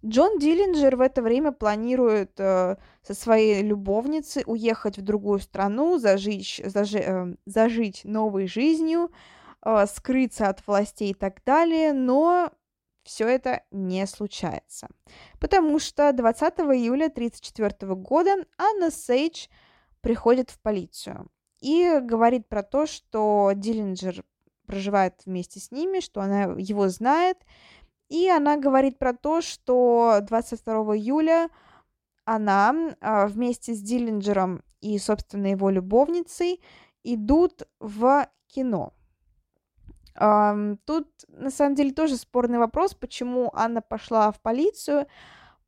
Джон 0.04 0.38
Диллинджер 0.38 0.96
в 0.96 1.00
это 1.00 1.22
время 1.22 1.50
планирует 1.50 2.38
э, 2.38 2.76
со 3.02 3.14
своей 3.14 3.62
любовницей 3.62 4.44
уехать 4.46 4.96
в 4.98 5.02
другую 5.02 5.40
страну, 5.40 5.98
зажить, 5.98 6.60
зажи, 6.64 6.98
э, 6.98 7.34
зажить 7.46 8.02
новой 8.04 8.46
жизнью, 8.46 9.10
э, 9.64 9.86
скрыться 9.86 10.48
от 10.48 10.64
властей 10.66 11.10
и 11.10 11.14
так 11.14 11.42
далее, 11.44 11.92
но 11.92 12.52
все 13.08 13.26
это 13.26 13.62
не 13.70 14.06
случается. 14.06 14.88
Потому 15.40 15.78
что 15.78 16.12
20 16.12 16.60
июля 16.60 17.06
1934 17.06 17.94
года 17.94 18.44
Анна 18.58 18.90
Сейдж 18.90 19.46
приходит 20.02 20.50
в 20.50 20.60
полицию 20.60 21.30
и 21.60 22.00
говорит 22.02 22.46
про 22.48 22.62
то, 22.62 22.86
что 22.86 23.52
Диллинджер 23.54 24.24
проживает 24.66 25.14
вместе 25.24 25.58
с 25.58 25.70
ними, 25.70 26.00
что 26.00 26.20
она 26.20 26.42
его 26.58 26.88
знает, 26.88 27.38
и 28.10 28.28
она 28.28 28.58
говорит 28.58 28.98
про 28.98 29.14
то, 29.14 29.40
что 29.40 30.18
22 30.20 30.74
июля 30.96 31.48
она 32.26 32.94
а, 33.00 33.26
вместе 33.26 33.72
с 33.72 33.80
Диллинджером 33.80 34.62
и, 34.82 34.98
собственно, 34.98 35.46
его 35.46 35.70
любовницей 35.70 36.60
идут 37.04 37.62
в 37.80 38.28
кино. 38.48 38.92
Тут, 40.18 41.08
на 41.28 41.50
самом 41.50 41.74
деле, 41.76 41.92
тоже 41.92 42.16
спорный 42.16 42.58
вопрос, 42.58 42.94
почему 42.94 43.50
Анна 43.54 43.80
пошла 43.80 44.32
в 44.32 44.40
полицию 44.40 45.06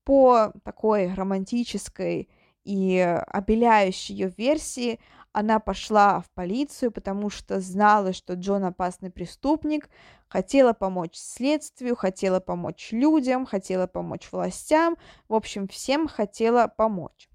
по 0.05 0.53
такой 0.65 1.15
романтической 1.15 2.29
и 2.65 2.99
обеляющей 3.29 4.15
ее 4.15 4.33
версии. 4.37 4.99
Она 5.33 5.61
пошла 5.61 6.21
в 6.21 6.31
полицию, 6.33 6.91
потому 6.91 7.31
что 7.31 7.61
знала, 7.61 8.13
что 8.13 8.35
Джон 8.35 8.65
опасный 8.65 9.13
преступник, 9.13 9.89
хотела 10.27 10.73
помочь 10.73 11.15
следствию, 11.15 11.95
хотела 11.95 12.41
помочь 12.41 12.89
людям, 12.91 13.47
хотела 13.47 13.87
помочь 13.87 14.29
властям, 14.33 14.97
в 15.29 15.35
общем, 15.35 15.69
всем 15.69 16.09
хотела 16.09 16.67
помочь. 16.67 17.29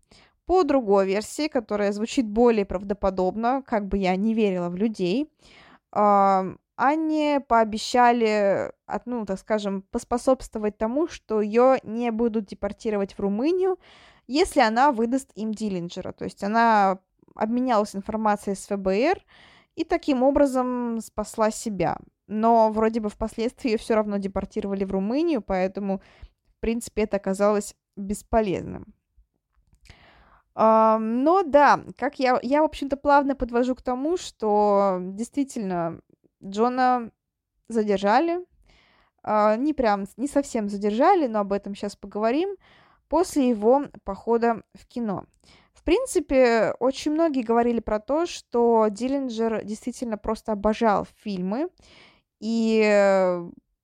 По 0.45 0.63
другой 0.63 1.08
версии, 1.08 1.47
которая 1.47 1.93
звучит 1.93 2.28
более 2.28 2.65
правдоподобно, 2.65 3.63
как 3.65 3.88
бы 3.88 3.97
я 3.97 4.15
не 4.17 4.34
верила 4.34 4.67
в 4.67 4.75
людей, 4.75 5.32
Анне 6.75 7.39
пообещали, 7.39 8.71
ну, 9.05 9.25
так 9.25 9.39
скажем, 9.39 9.81
поспособствовать 9.83 10.77
тому, 10.77 11.07
что 11.07 11.41
ее 11.41 11.77
не 11.83 12.11
будут 12.11 12.45
депортировать 12.45 13.13
в 13.13 13.19
Румынию, 13.19 13.79
если 14.27 14.59
она 14.59 14.91
выдаст 14.91 15.31
им 15.35 15.53
Диллинджера. 15.53 16.11
То 16.11 16.25
есть 16.25 16.43
она 16.43 16.99
обменялась 17.35 17.95
информацией 17.95 18.55
с 18.55 18.67
ФБР 18.67 19.21
и 19.75 19.83
таким 19.83 20.23
образом 20.23 20.99
спасла 21.01 21.51
себя. 21.51 21.97
Но 22.27 22.71
вроде 22.71 22.99
бы 23.01 23.09
впоследствии 23.09 23.71
ее 23.71 23.77
все 23.77 23.95
равно 23.95 24.17
депортировали 24.17 24.83
в 24.83 24.91
Румынию, 24.91 25.41
поэтому, 25.41 26.01
в 26.47 26.59
принципе, 26.59 27.03
это 27.03 27.17
оказалось 27.17 27.75
бесполезным. 27.95 28.93
Но 30.55 31.43
да, 31.45 31.81
как 31.97 32.17
я, 32.17 32.39
я, 32.41 32.61
в 32.61 32.65
общем-то, 32.65 32.95
плавно 32.97 33.35
подвожу 33.35 33.75
к 33.75 33.81
тому, 33.81 34.15
что 34.17 34.99
действительно 35.01 35.99
Джона 36.45 37.12
задержали. 37.67 38.39
А, 39.23 39.55
не 39.55 39.73
прям, 39.73 40.05
не 40.17 40.27
совсем 40.27 40.69
задержали, 40.69 41.27
но 41.27 41.39
об 41.39 41.53
этом 41.53 41.75
сейчас 41.75 41.95
поговорим. 41.95 42.55
После 43.08 43.49
его 43.49 43.86
похода 44.03 44.63
в 44.73 44.88
кино. 44.88 45.25
В 45.73 45.84
принципе, 45.84 46.73
очень 46.79 47.12
многие 47.12 47.43
говорили 47.43 47.79
про 47.79 47.99
то, 47.99 48.25
что 48.25 48.88
Диллинджер 48.89 49.63
действительно 49.63 50.17
просто 50.17 50.51
обожал 50.51 51.05
фильмы 51.23 51.69
и 52.39 53.41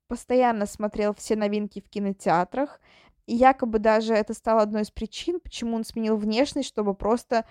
постоянно 0.08 0.66
смотрел 0.66 1.14
все 1.14 1.36
новинки 1.36 1.80
в 1.80 1.90
кинотеатрах. 1.90 2.82
И 3.28 3.36
якобы 3.36 3.80
даже 3.80 4.14
это 4.14 4.34
стало 4.34 4.62
одной 4.62 4.82
из 4.82 4.92
причин, 4.92 5.40
почему 5.40 5.76
он 5.76 5.86
сменил 5.86 6.18
внешность, 6.18 6.68
чтобы 6.68 6.94
просто 6.96 7.46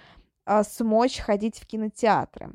э, 0.47 0.63
смочь 0.65 1.19
ходить 1.19 1.59
в 1.59 1.67
кинотеатры. 1.67 2.51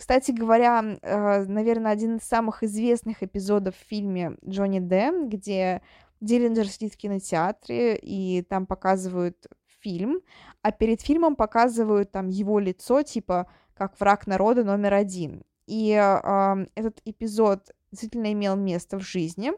Кстати 0.00 0.30
говоря, 0.30 0.82
э, 1.02 1.44
наверное, 1.44 1.92
один 1.92 2.16
из 2.16 2.22
самых 2.22 2.62
известных 2.62 3.22
эпизодов 3.22 3.76
в 3.76 3.86
фильме 3.86 4.38
Джонни 4.42 4.78
Д, 4.78 5.26
где 5.26 5.82
Диллинджер 6.22 6.68
сидит 6.68 6.94
в 6.94 6.96
кинотеатре, 6.96 7.98
и 7.98 8.40
там 8.40 8.64
показывают 8.64 9.46
фильм, 9.82 10.22
а 10.62 10.72
перед 10.72 11.02
фильмом 11.02 11.36
показывают 11.36 12.12
там 12.12 12.28
его 12.28 12.58
лицо, 12.58 13.02
типа, 13.02 13.50
как 13.74 14.00
враг 14.00 14.26
народа 14.26 14.64
номер 14.64 14.94
один. 14.94 15.42
И 15.66 15.92
э, 15.92 16.66
этот 16.74 17.02
эпизод 17.04 17.70
действительно 17.90 18.32
имел 18.32 18.56
место 18.56 18.98
в 18.98 19.02
жизни, 19.02 19.52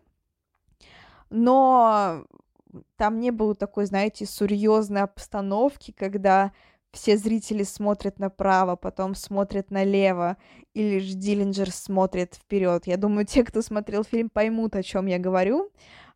но 1.31 2.25
там 2.97 3.21
не 3.21 3.31
было 3.31 3.55
такой, 3.55 3.87
знаете, 3.87 4.27
серьезной 4.27 5.03
обстановки, 5.03 5.93
когда 5.93 6.51
все 6.93 7.17
зрители 7.17 7.63
смотрят 7.63 8.19
направо, 8.19 8.77
потом 8.77 9.15
смотрят 9.15 9.71
налево, 9.71 10.37
и 10.75 10.83
лишь 10.83 11.15
Диллинджер 11.15 11.71
смотрит 11.71 12.35
вперед. 12.35 12.87
Я 12.87 12.97
думаю, 12.97 13.27
те, 13.27 13.45
кто 13.45 13.63
смотрел 13.63 14.05
фильм, 14.05 14.29
поймут, 14.29 14.77
о 14.77 14.83
чем 14.83 15.07
я 15.07 15.19
говорю. 15.19 15.71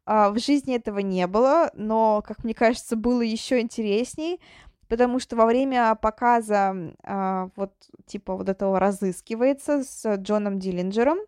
А, 0.04 0.30
в 0.30 0.38
жизни 0.38 0.76
этого 0.76 1.00
не 1.00 1.26
было, 1.26 1.70
но, 1.74 2.22
как 2.26 2.44
мне 2.44 2.54
кажется, 2.54 2.94
было 2.94 3.22
еще 3.22 3.60
интересней, 3.60 4.40
потому 4.88 5.18
что 5.18 5.34
во 5.34 5.46
время 5.46 5.94
показа 5.96 6.76
а, 7.02 7.48
вот 7.56 7.72
типа 8.06 8.36
вот 8.36 8.48
этого 8.48 8.78
разыскивается 8.78 9.82
с 9.82 10.16
Джоном 10.16 10.58
Диллинджером, 10.58 11.18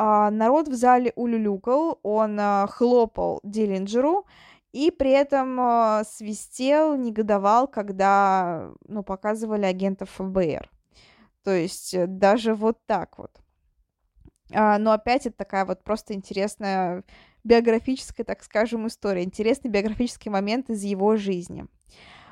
а, 0.00 0.30
народ 0.30 0.68
в 0.68 0.74
зале 0.74 1.12
улюлюкал, 1.16 1.98
он 2.04 2.38
а, 2.40 2.68
хлопал 2.68 3.40
Диллинджеру, 3.42 4.26
и 4.72 4.90
при 4.90 5.10
этом 5.10 5.58
а, 5.60 6.04
свистел, 6.04 6.96
негодовал, 6.96 7.68
когда, 7.68 8.72
ну, 8.86 9.02
показывали 9.02 9.64
агентов 9.64 10.10
ФБР. 10.10 10.70
То 11.42 11.52
есть 11.52 11.94
э, 11.94 12.06
даже 12.06 12.54
вот 12.54 12.78
так 12.86 13.18
вот. 13.18 13.40
А, 14.52 14.78
но 14.78 14.92
опять 14.92 15.26
это 15.26 15.36
такая 15.36 15.64
вот 15.64 15.82
просто 15.82 16.14
интересная 16.14 17.04
биографическая, 17.44 18.24
так 18.24 18.42
скажем, 18.42 18.86
история, 18.86 19.22
интересный 19.22 19.70
биографический 19.70 20.30
момент 20.30 20.70
из 20.70 20.82
его 20.82 21.16
жизни. 21.16 21.66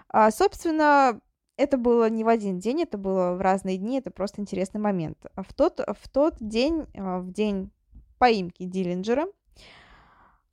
А, 0.09 0.31
собственно, 0.31 1.21
это 1.57 1.79
было 1.79 2.11
не 2.11 2.25
в 2.25 2.29
один 2.29 2.59
день, 2.59 2.83
это 2.83 2.99
было 2.99 3.33
в 3.33 3.41
разные 3.41 3.79
дни, 3.79 3.99
это 3.99 4.11
просто 4.11 4.43
интересный 4.43 4.81
момент. 4.81 5.25
В 5.37 5.55
тот, 5.55 5.81
в 5.81 6.09
тот 6.09 6.37
день, 6.41 6.87
а, 6.95 7.21
в 7.21 7.33
день 7.33 7.71
поимки 8.19 8.65
Диллинджера, 8.65 9.27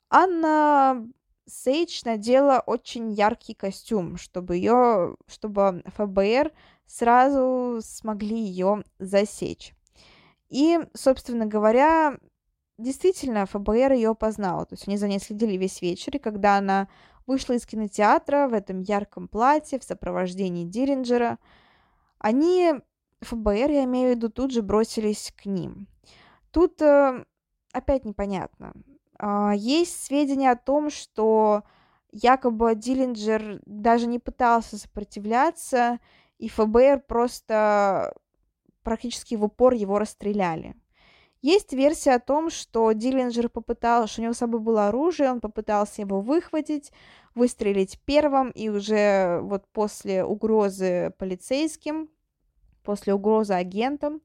Анна 0.09 1.07
Сейдж 1.45 2.01
надела 2.05 2.63
очень 2.65 3.11
яркий 3.11 3.53
костюм, 3.53 4.17
чтобы 4.17 4.55
ее, 4.55 5.15
чтобы 5.27 5.83
ФБР 5.97 6.51
сразу 6.85 7.79
смогли 7.81 8.37
ее 8.37 8.83
засечь. 8.99 9.73
И, 10.49 10.79
собственно 10.93 11.45
говоря, 11.45 12.17
действительно, 12.77 13.45
ФБР 13.45 13.93
ее 13.93 14.15
познал. 14.15 14.65
То 14.65 14.73
есть 14.73 14.87
они 14.87 14.97
за 14.97 15.07
ней 15.07 15.19
следили 15.19 15.57
весь 15.57 15.81
вечер, 15.81 16.15
и 16.15 16.19
когда 16.19 16.57
она 16.57 16.87
вышла 17.25 17.53
из 17.53 17.65
кинотеатра 17.65 18.47
в 18.47 18.53
этом 18.53 18.79
ярком 18.81 19.27
платье 19.27 19.79
в 19.79 19.83
сопровождении 19.83 20.65
Диллинджера, 20.65 21.39
они, 22.19 22.73
ФБР, 23.21 23.71
я 23.71 23.83
имею 23.85 24.13
в 24.13 24.15
виду, 24.15 24.29
тут 24.29 24.51
же 24.51 24.61
бросились 24.61 25.33
к 25.35 25.45
ним. 25.45 25.87
Тут 26.51 26.81
э, 26.81 27.25
опять 27.71 28.05
непонятно. 28.05 28.73
Э, 29.23 29.53
есть 29.55 30.03
сведения 30.03 30.51
о 30.51 30.57
том, 30.57 30.89
что 30.89 31.63
якобы 32.11 32.75
Диллинджер 32.75 33.61
даже 33.65 34.07
не 34.07 34.19
пытался 34.19 34.77
сопротивляться, 34.77 35.99
и 36.37 36.49
ФБР 36.49 37.03
просто 37.07 38.13
практически 38.83 39.35
в 39.35 39.45
упор 39.45 39.73
его 39.73 39.97
расстреляли. 39.97 40.75
Есть 41.41 41.73
версия 41.73 42.13
о 42.13 42.19
том, 42.19 42.49
что 42.49 42.91
Диллинджер 42.91 43.49
попытался, 43.49 44.13
что 44.13 44.21
у 44.21 44.23
него 44.23 44.33
с 44.33 44.37
собой 44.37 44.59
было 44.59 44.87
оружие, 44.87 45.31
он 45.31 45.41
попытался 45.41 46.01
его 46.01 46.21
выхватить, 46.21 46.91
выстрелить 47.35 47.99
первым, 48.05 48.49
и 48.51 48.69
уже 48.69 49.39
вот 49.41 49.65
после 49.71 50.23
угрозы 50.23 51.13
полицейским, 51.17 52.09
после 52.83 53.13
угрозы 53.13 53.53
агентам, 53.53 54.21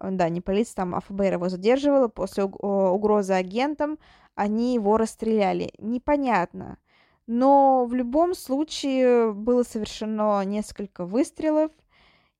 э, 0.00 0.08
да, 0.10 0.28
не 0.28 0.40
полиция, 0.40 0.76
там, 0.76 0.94
а 0.94 1.00
ФБР 1.00 1.34
его 1.34 1.48
задерживала, 1.48 2.08
после 2.08 2.44
угрозы 2.44 3.32
агентам 3.32 3.98
они 4.34 4.74
его 4.74 4.96
расстреляли. 4.96 5.72
Непонятно. 5.78 6.78
Но 7.26 7.86
в 7.86 7.94
любом 7.94 8.34
случае 8.34 9.32
было 9.32 9.62
совершено 9.62 10.42
несколько 10.44 11.04
выстрелов, 11.04 11.70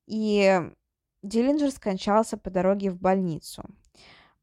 и 0.06 0.60
Диллинджер 1.22 1.70
скончался 1.70 2.36
по 2.36 2.50
дороге 2.50 2.90
в 2.90 2.98
больницу. 2.98 3.62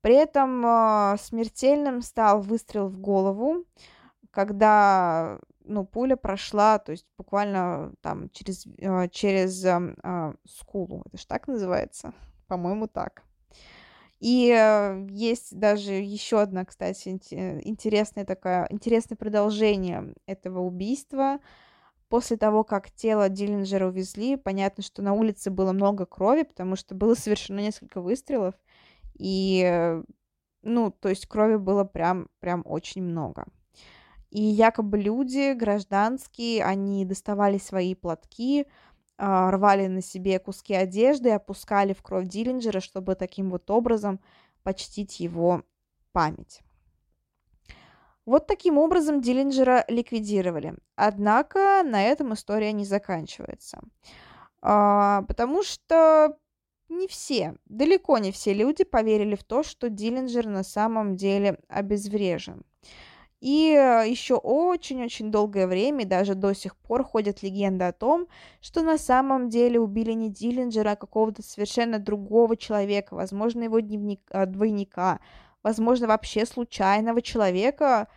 При 0.02 0.16
этом 0.16 0.66
э, 0.66 1.18
смертельным 1.20 2.02
стал 2.02 2.42
выстрел 2.42 2.88
в 2.88 2.98
голову, 3.00 3.66
когда 4.32 5.40
ну, 5.68 5.86
пуля 5.86 6.16
прошла, 6.16 6.80
то 6.80 6.92
есть 6.92 7.06
буквально 7.18 7.94
там 8.02 8.30
через, 8.30 8.66
э, 8.78 9.10
через 9.10 9.64
э, 9.66 9.96
э, 10.02 10.34
скулу. 10.46 11.04
Это 11.06 11.18
же 11.18 11.28
так 11.28 11.48
называется? 11.48 12.14
По-моему, 12.48 12.88
так. 12.88 13.24
И 14.20 14.52
э, 14.52 15.08
есть 15.10 15.58
даже 15.58 15.94
еще 15.94 16.42
одна, 16.42 16.66
кстати, 16.66 17.10
интересное 17.10 18.26
такое, 18.26 18.68
интересное 18.70 19.16
продолжение 19.16 20.14
этого 20.26 20.62
убийства– 20.62 21.40
После 22.10 22.38
того, 22.38 22.64
как 22.64 22.90
тело 22.92 23.28
Диллинджера 23.28 23.88
увезли, 23.88 24.38
понятно, 24.38 24.82
что 24.82 25.02
на 25.02 25.14
улице 25.14 25.52
было 25.52 25.74
много 25.74 26.06
крови, 26.06 26.44
потому 26.44 26.78
что 26.78 26.96
было 26.96 27.16
совершено 27.16 27.60
несколько 27.60 28.00
выстрелов, 28.00 28.56
и, 29.20 30.02
ну, 30.62 30.92
то 30.92 31.10
есть 31.10 31.28
крови 31.28 31.58
было 31.58 31.84
прям, 31.84 32.30
прям 32.40 32.62
очень 32.66 33.04
много. 33.04 33.46
И 34.30 34.42
якобы 34.42 34.98
люди 35.00 35.54
гражданские, 35.54 36.64
они 36.64 37.04
доставали 37.06 37.58
свои 37.58 37.94
платки, 37.94 38.68
рвали 39.18 39.88
на 39.88 40.02
себе 40.02 40.40
куски 40.40 40.74
одежды, 40.74 41.32
опускали 41.32 41.94
в 41.94 42.02
кровь 42.02 42.28
Диллинджера, 42.28 42.80
чтобы 42.80 43.16
таким 43.16 43.50
вот 43.50 43.70
образом 43.70 44.20
почтить 44.64 45.20
его 45.20 45.64
память. 46.12 46.62
Вот 48.26 48.46
таким 48.46 48.78
образом 48.78 49.22
Диллинджера 49.22 49.86
ликвидировали. 49.88 50.76
Однако 50.96 51.82
на 51.84 52.04
этом 52.04 52.34
история 52.34 52.74
не 52.74 52.84
заканчивается. 52.84 53.80
А, 54.62 55.22
потому 55.24 55.64
что 55.64 56.38
не 56.90 57.08
все, 57.08 57.56
далеко 57.66 58.18
не 58.18 58.32
все 58.32 58.54
люди 58.54 58.84
поверили 58.84 59.36
в 59.36 59.44
то, 59.44 59.64
что 59.64 59.90
Диллинджер 59.90 60.46
на 60.46 60.64
самом 60.64 61.16
деле 61.16 61.60
обезврежен. 61.70 62.64
И 63.40 63.50
еще 64.08 64.36
очень-очень 64.36 65.32
долгое 65.32 65.68
время, 65.68 66.06
даже 66.06 66.34
до 66.34 66.54
сих 66.54 66.76
пор, 66.76 67.04
ходят 67.04 67.44
легенды 67.44 67.86
о 67.86 67.92
том, 67.92 68.28
что 68.62 68.82
на 68.82 68.98
самом 68.98 69.50
деле 69.50 69.80
убили 69.80 70.14
не 70.14 70.30
Диллинджера, 70.32 70.92
а 70.92 70.96
какого-то 70.96 71.44
совершенно 71.44 72.00
другого 72.00 72.58
человека, 72.58 73.14
возможно, 73.14 73.64
его 73.64 73.80
дневник, 73.80 74.22
двойника, 74.48 75.20
возможно, 75.62 76.08
вообще 76.08 76.48
случайного 76.48 77.22
человека, 77.22 78.08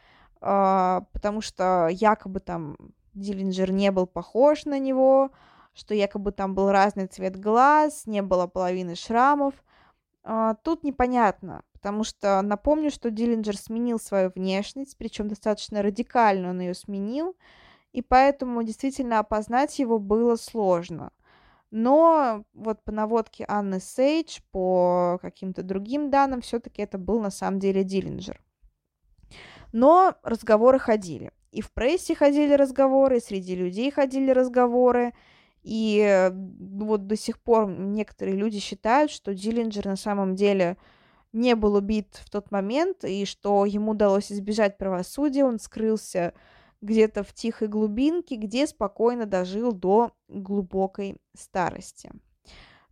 э, 0.40 1.00
потому 1.12 1.42
что 1.42 1.88
якобы 1.90 2.40
там 2.40 2.76
Диллинджер 3.12 3.72
не 3.72 3.90
был 3.90 4.06
похож 4.06 4.64
на 4.64 4.78
него, 4.78 5.32
что 5.74 5.94
якобы 5.94 6.32
там 6.32 6.54
был 6.54 6.70
разный 6.70 7.06
цвет 7.06 7.38
глаз, 7.38 8.06
не 8.06 8.22
было 8.22 8.46
половины 8.46 8.94
шрамов. 8.94 9.54
Э, 10.24 10.54
тут 10.62 10.84
непонятно, 10.84 11.62
потому 11.72 12.04
что 12.04 12.40
напомню, 12.42 12.90
что 12.90 13.10
Диллинджер 13.10 13.56
сменил 13.56 13.98
свою 13.98 14.30
внешность, 14.34 14.96
причем 14.96 15.28
достаточно 15.28 15.82
радикально 15.82 16.50
он 16.50 16.60
ее 16.60 16.74
сменил, 16.74 17.36
и 17.92 18.02
поэтому 18.02 18.62
действительно 18.62 19.18
опознать 19.18 19.78
его 19.78 19.98
было 19.98 20.36
сложно. 20.36 21.12
Но 21.70 22.44
вот 22.52 22.82
по 22.82 22.90
наводке 22.90 23.44
Анны 23.48 23.80
Сейдж, 23.80 24.40
по 24.50 25.18
каким-то 25.22 25.62
другим 25.62 26.10
данным, 26.10 26.40
все-таки 26.40 26.82
это 26.82 26.98
был 26.98 27.20
на 27.20 27.30
самом 27.30 27.60
деле 27.60 27.84
Диллинджер. 27.84 28.42
Но 29.72 30.16
разговоры 30.22 30.78
ходили. 30.80 31.32
И 31.52 31.62
в 31.62 31.72
прессе 31.72 32.14
ходили 32.14 32.54
разговоры, 32.54 33.18
и 33.18 33.20
среди 33.20 33.54
людей 33.54 33.90
ходили 33.90 34.30
разговоры. 34.30 35.14
И 35.62 36.30
вот 36.58 37.06
до 37.06 37.16
сих 37.16 37.40
пор 37.40 37.68
некоторые 37.68 38.36
люди 38.36 38.58
считают, 38.58 39.10
что 39.10 39.34
Диллинджер 39.34 39.86
на 39.86 39.96
самом 39.96 40.34
деле 40.34 40.76
не 41.32 41.54
был 41.54 41.74
убит 41.74 42.20
в 42.24 42.30
тот 42.30 42.50
момент, 42.50 43.04
и 43.04 43.24
что 43.24 43.64
ему 43.64 43.92
удалось 43.92 44.32
избежать 44.32 44.78
правосудия, 44.78 45.44
он 45.44 45.58
скрылся 45.58 46.34
где-то 46.80 47.22
в 47.22 47.32
тихой 47.34 47.68
глубинке, 47.68 48.36
где 48.36 48.66
спокойно 48.66 49.26
дожил 49.26 49.72
до 49.72 50.12
глубокой 50.28 51.16
старости. 51.36 52.10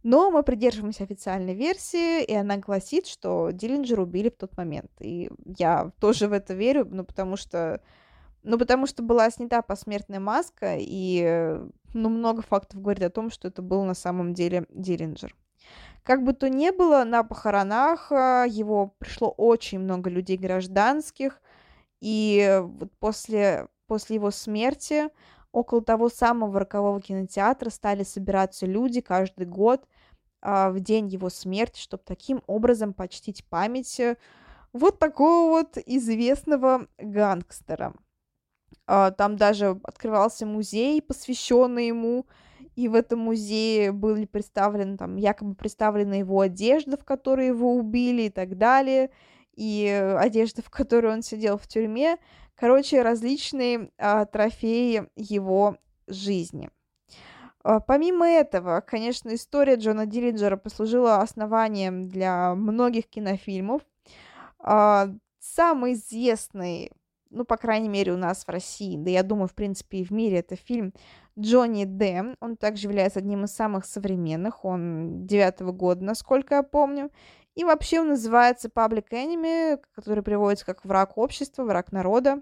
Но 0.03 0.31
мы 0.31 0.43
придерживаемся 0.43 1.05
официальной 1.05 1.55
версии, 1.55 2.23
и 2.23 2.35
она 2.35 2.57
гласит, 2.59 3.07
что 3.07 3.51
Диллинджер 3.51 3.99
убили 3.99 4.29
в 4.29 4.37
тот 4.37 4.57
момент. 4.57 4.91
И 5.01 5.31
я 5.45 5.91
тоже 6.01 6.29
в 6.29 6.33
это 6.33 6.55
верю, 6.55 6.87
ну, 6.89 7.05
потому 7.05 7.37
что, 7.37 7.83
ну, 8.43 8.59
потому 8.59 8.87
что 8.87 9.03
была 9.03 9.31
снята 9.31 9.63
посмертная 9.63 10.21
маска, 10.21 10.77
и 10.79 11.59
ну, 11.95 12.09
много 12.09 12.43
фактов 12.43 12.81
говорит 12.81 13.03
о 13.03 13.11
том, 13.11 13.31
что 13.31 13.49
это 13.49 13.63
был 13.63 13.85
на 13.85 13.95
самом 13.95 14.35
деле 14.35 14.67
Диллинджер. 14.71 15.35
Как 16.03 16.23
бы 16.25 16.33
то 16.33 16.49
ни 16.49 16.71
было, 16.71 17.05
на 17.05 17.23
похоронах 17.23 18.11
а, 18.13 18.45
его 18.49 18.95
пришло 18.99 19.29
очень 19.29 19.81
много 19.81 20.09
людей 20.09 20.39
гражданских, 20.39 21.41
и 22.01 22.63
вот 22.63 22.91
после 22.99 23.69
после 23.89 24.17
его 24.17 24.31
смерти 24.31 25.09
около 25.51 25.83
того 25.83 26.09
самого 26.09 26.61
рокового 26.61 27.01
кинотеатра 27.01 27.71
стали 27.71 28.05
собираться 28.05 28.67
люди 28.67 29.01
каждый 29.01 29.47
год 29.47 29.87
а, 30.41 30.71
в 30.71 30.79
день 30.79 31.09
его 31.09 31.31
смерти, 31.31 31.81
чтобы 31.81 32.03
таким 32.07 32.43
образом 32.47 32.93
почтить 32.93 33.45
память 33.47 33.99
э, 33.99 34.17
вот 34.73 34.99
такого 34.99 35.51
вот 35.51 35.79
известного 35.79 36.87
гангстера. 36.99 37.95
А, 38.91 39.11
там 39.11 39.37
даже 39.37 39.79
открывался 39.85 40.47
музей, 40.47 41.03
посвященный 41.03 41.89
ему, 41.89 42.27
и 42.75 42.89
в 42.89 42.95
этом 42.95 43.19
музее 43.19 43.93
были 43.93 44.25
представлены, 44.25 44.97
там, 44.97 45.17
якобы 45.17 45.55
представлена 45.55 46.17
его 46.17 46.41
одежда, 46.41 46.97
в 46.97 47.05
которой 47.05 47.49
его 47.49 47.75
убили 47.75 48.23
и 48.23 48.31
так 48.31 48.57
далее, 48.57 49.11
и 49.55 49.87
одежда, 50.19 50.63
в 50.63 50.71
которой 50.71 51.13
он 51.13 51.21
сидел 51.21 51.59
в 51.59 51.69
тюрьме. 51.69 52.17
Короче, 52.55 53.03
различные 53.03 53.91
а, 53.99 54.25
трофеи 54.25 55.07
его 55.17 55.77
жизни. 56.07 56.71
А, 57.63 57.81
помимо 57.81 58.27
этого, 58.27 58.81
конечно, 58.81 59.35
история 59.35 59.75
Джона 59.75 60.07
Диллинджера 60.07 60.57
послужила 60.57 61.19
основанием 61.19 62.09
для 62.09 62.55
многих 62.55 63.07
кинофильмов. 63.07 63.83
А, 64.61 65.11
самый 65.41 65.93
известный, 65.93 66.91
ну, 67.31 67.45
по 67.45 67.57
крайней 67.57 67.89
мере, 67.89 68.13
у 68.13 68.17
нас 68.17 68.45
в 68.45 68.49
России, 68.49 68.97
да 68.97 69.11
я 69.11 69.23
думаю, 69.23 69.49
в 69.49 69.55
принципе, 69.55 69.99
и 69.99 70.05
в 70.05 70.11
мире, 70.11 70.39
это 70.39 70.57
фильм 70.57 70.93
Джонни 71.39 71.85
Д. 71.85 72.37
Он 72.41 72.57
также 72.57 72.87
является 72.87 73.21
одним 73.21 73.45
из 73.45 73.53
самых 73.53 73.85
современных, 73.85 74.65
он 74.65 75.27
девятого 75.27 75.73
года, 75.73 76.05
насколько 76.05 76.57
я 76.57 76.63
помню. 76.63 77.11
И 77.55 77.65
вообще 77.65 78.01
он 78.01 78.09
называется 78.09 78.69
Public 78.69 79.07
Enemy, 79.11 79.81
который 79.95 80.23
приводится 80.23 80.65
как 80.65 80.85
враг 80.85 81.19
общества, 81.19 81.65
враг 81.65 81.91
народа. 81.93 82.41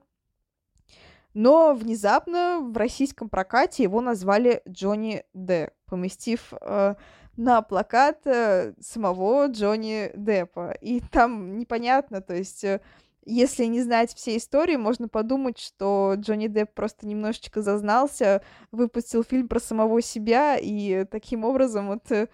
Но 1.32 1.74
внезапно 1.74 2.61
в 2.62 2.76
российском 2.76 3.28
прокате 3.28 3.82
его 3.82 4.01
назвали 4.01 4.62
Джонни 4.68 5.24
Д, 5.34 5.70
поместив 5.87 6.53
э, 6.61 6.95
на 7.37 7.62
плакат 7.62 8.26
э, 8.26 8.72
самого 8.80 9.47
Джонни 9.47 10.11
Деппа. 10.14 10.72
И 10.80 11.01
там 11.01 11.59
непонятно, 11.59 12.20
то 12.22 12.34
есть, 12.34 12.64
э, 12.64 12.80
если 13.27 13.64
не 13.66 13.83
знать 13.83 14.14
все 14.14 14.37
истории, 14.37 14.77
можно 14.77 15.09
подумать, 15.09 15.59
что 15.59 16.14
Джонни 16.16 16.47
Депп 16.47 16.72
просто 16.74 17.07
немножечко 17.07 17.61
зазнался, 17.61 18.43
выпустил 18.72 19.22
фильм 19.22 19.49
про 19.49 19.61
самого 19.61 20.01
себя 20.01 20.57
и 20.57 21.05
таким 21.05 21.45
образом 21.45 21.89
вот 21.89 22.11
э, 22.12 22.29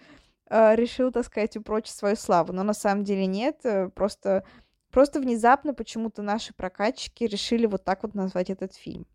э 0.49 0.75
решил, 0.75 1.11
так 1.11 1.25
сказать, 1.25 1.57
упрочить 1.57 1.95
свою 1.95 2.15
славу. 2.15 2.53
Но 2.53 2.63
на 2.63 2.73
самом 2.73 3.03
деле 3.03 3.25
нет, 3.25 3.59
э, 3.63 3.89
просто 3.89 4.45
Просто 4.93 5.19
внезапно 5.19 5.73
почему-то 5.73 6.21
наши 6.21 6.53
прокатчики 6.53 7.23
решили 7.23 7.65
вот 7.65 7.83
так 7.83 8.03
вот 8.03 8.13
назвать 8.13 8.51
этот 8.51 8.75
фильм. 8.75 9.07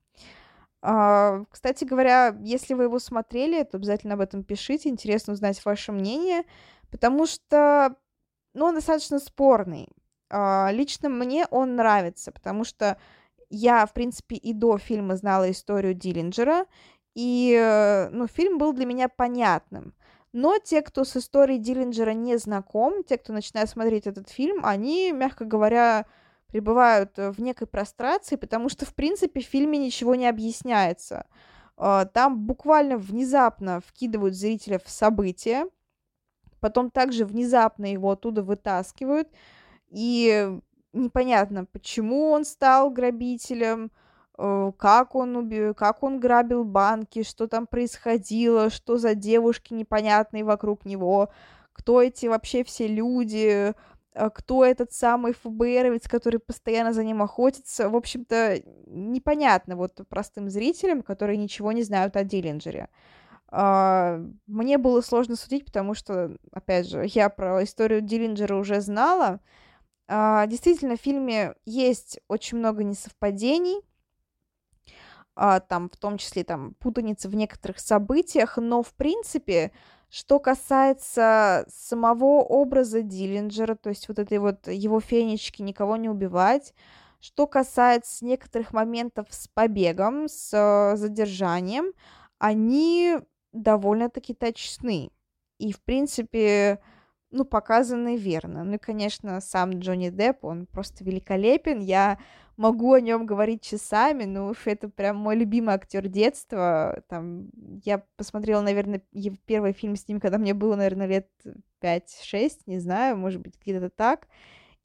А, 0.82 1.44
кстати 1.50 1.84
говоря, 1.84 2.36
если 2.40 2.74
вы 2.74 2.84
его 2.84 2.98
смотрели, 2.98 3.62
то 3.62 3.76
обязательно 3.76 4.14
об 4.14 4.20
этом 4.20 4.42
пишите. 4.42 4.88
Интересно 4.88 5.34
узнать 5.34 5.64
ваше 5.64 5.92
мнение, 5.92 6.42
потому 6.90 7.26
что, 7.26 7.94
ну, 8.54 8.64
он 8.66 8.74
достаточно 8.74 9.20
спорный. 9.20 9.88
А, 10.30 10.70
лично 10.72 11.08
мне 11.08 11.46
он 11.50 11.76
нравится, 11.76 12.32
потому 12.32 12.64
что 12.64 12.98
я, 13.50 13.86
в 13.86 13.92
принципе, 13.92 14.36
и 14.36 14.52
до 14.52 14.78
фильма 14.78 15.16
знала 15.16 15.50
историю 15.50 15.94
Диллинджера, 15.94 16.66
и, 17.14 17.56
э, 17.58 18.10
ну, 18.10 18.26
фильм 18.26 18.58
был 18.58 18.72
для 18.72 18.86
меня 18.86 19.08
понятным. 19.08 19.94
Но 20.32 20.58
те, 20.58 20.82
кто 20.82 21.04
с 21.04 21.16
историей 21.16 21.58
Диллинджера 21.58 22.10
не 22.10 22.36
знаком, 22.36 23.02
те, 23.02 23.16
кто 23.16 23.32
начинает 23.32 23.70
смотреть 23.70 24.06
этот 24.06 24.28
фильм, 24.28 24.64
они, 24.64 25.12
мягко 25.12 25.44
говоря, 25.44 26.06
пребывают 26.48 27.16
в 27.16 27.40
некой 27.40 27.66
прострации, 27.66 28.36
потому 28.36 28.68
что, 28.68 28.86
в 28.86 28.94
принципе, 28.94 29.40
в 29.40 29.46
фильме 29.46 29.78
ничего 29.78 30.14
не 30.14 30.28
объясняется. 30.28 31.26
А, 31.76 32.04
там 32.04 32.38
буквально 32.40 32.98
внезапно 32.98 33.80
вкидывают 33.80 34.34
зрителя 34.34 34.78
в 34.78 34.88
события, 34.90 35.66
потом 36.60 36.90
также 36.90 37.24
внезапно 37.24 37.86
его 37.86 38.10
оттуда 38.10 38.42
вытаскивают, 38.42 39.28
и 39.90 40.58
непонятно, 40.92 41.64
почему 41.64 42.30
он 42.30 42.44
стал 42.44 42.90
грабителем, 42.90 43.90
Э, 44.38 44.72
как 44.78 45.14
он, 45.16 45.36
уби... 45.36 45.74
как 45.74 46.02
он 46.02 46.20
грабил 46.20 46.64
банки, 46.64 47.24
что 47.24 47.48
там 47.48 47.66
происходило, 47.66 48.70
что 48.70 48.96
за 48.96 49.14
девушки 49.14 49.74
непонятные 49.74 50.44
вокруг 50.44 50.84
него, 50.84 51.30
кто 51.72 52.00
эти 52.00 52.26
вообще 52.26 52.62
все 52.64 52.86
люди, 52.86 53.74
э, 54.14 54.30
кто 54.30 54.64
этот 54.64 54.92
самый 54.92 55.34
ФБРовец, 55.34 56.08
который 56.08 56.38
постоянно 56.38 56.92
за 56.92 57.02
ним 57.04 57.20
охотится. 57.20 57.90
В 57.90 57.96
общем-то, 57.96 58.62
непонятно 58.86 59.76
вот 59.76 60.00
простым 60.08 60.48
зрителям, 60.50 61.02
которые 61.02 61.36
ничего 61.36 61.72
не 61.72 61.82
знают 61.82 62.16
о 62.16 62.22
Диллинджере. 62.24 62.88
А, 63.50 64.20
мне 64.46 64.78
было 64.78 65.00
сложно 65.00 65.34
судить, 65.36 65.64
потому 65.64 65.94
что, 65.94 66.36
опять 66.52 66.88
же, 66.88 67.04
я 67.06 67.28
про 67.30 67.64
историю 67.64 68.02
Диллинджера 68.02 68.56
уже 68.56 68.80
знала. 68.80 69.40
А, 70.08 70.46
действительно, 70.46 70.96
в 70.96 71.00
фильме 71.00 71.54
есть 71.66 72.18
очень 72.28 72.58
много 72.58 72.82
несовпадений, 72.82 73.80
а, 75.36 75.60
там, 75.60 75.90
в 75.90 75.96
том 75.96 76.18
числе, 76.18 76.44
там, 76.44 76.74
путаница 76.80 77.28
в 77.28 77.34
некоторых 77.36 77.78
событиях, 77.78 78.56
но, 78.56 78.82
в 78.82 78.94
принципе, 78.94 79.70
что 80.08 80.40
касается 80.40 81.66
самого 81.68 82.42
образа 82.42 83.02
Диллинджера, 83.02 83.74
то 83.74 83.90
есть 83.90 84.08
вот 84.08 84.18
этой 84.18 84.38
вот 84.38 84.66
его 84.66 85.00
фенечки 85.00 85.60
никого 85.60 85.96
не 85.96 86.08
убивать, 86.08 86.74
что 87.20 87.46
касается 87.46 88.24
некоторых 88.24 88.72
моментов 88.72 89.26
с 89.30 89.48
побегом, 89.48 90.28
с 90.28 90.50
э, 90.54 90.96
задержанием, 90.96 91.92
они 92.38 93.18
довольно-таки 93.52 94.34
точны. 94.34 95.10
И, 95.58 95.72
в 95.72 95.80
принципе, 95.82 96.80
ну, 97.30 97.44
показаны 97.44 98.16
верно. 98.16 98.64
Ну 98.64 98.74
и, 98.74 98.78
конечно, 98.78 99.40
сам 99.40 99.78
Джонни 99.78 100.10
Депп, 100.10 100.44
он 100.44 100.66
просто 100.66 101.04
великолепен. 101.04 101.80
Я 101.80 102.18
могу 102.56 102.92
о 102.92 103.00
нем 103.00 103.26
говорить 103.26 103.62
часами, 103.62 104.24
ну 104.24 104.52
это 104.64 104.88
прям 104.88 105.16
мой 105.16 105.36
любимый 105.36 105.74
актер 105.74 106.08
детства. 106.08 107.02
Там, 107.08 107.50
я 107.84 108.02
посмотрела, 108.16 108.60
наверное, 108.62 109.02
первый 109.46 109.72
фильм 109.72 109.96
с 109.96 110.08
ним, 110.08 110.20
когда 110.20 110.38
мне 110.38 110.54
было, 110.54 110.76
наверное, 110.76 111.06
лет 111.06 111.28
5-6, 111.80 112.62
не 112.66 112.78
знаю, 112.78 113.16
может 113.16 113.40
быть, 113.40 113.54
где-то 113.64 113.90
так. 113.90 114.26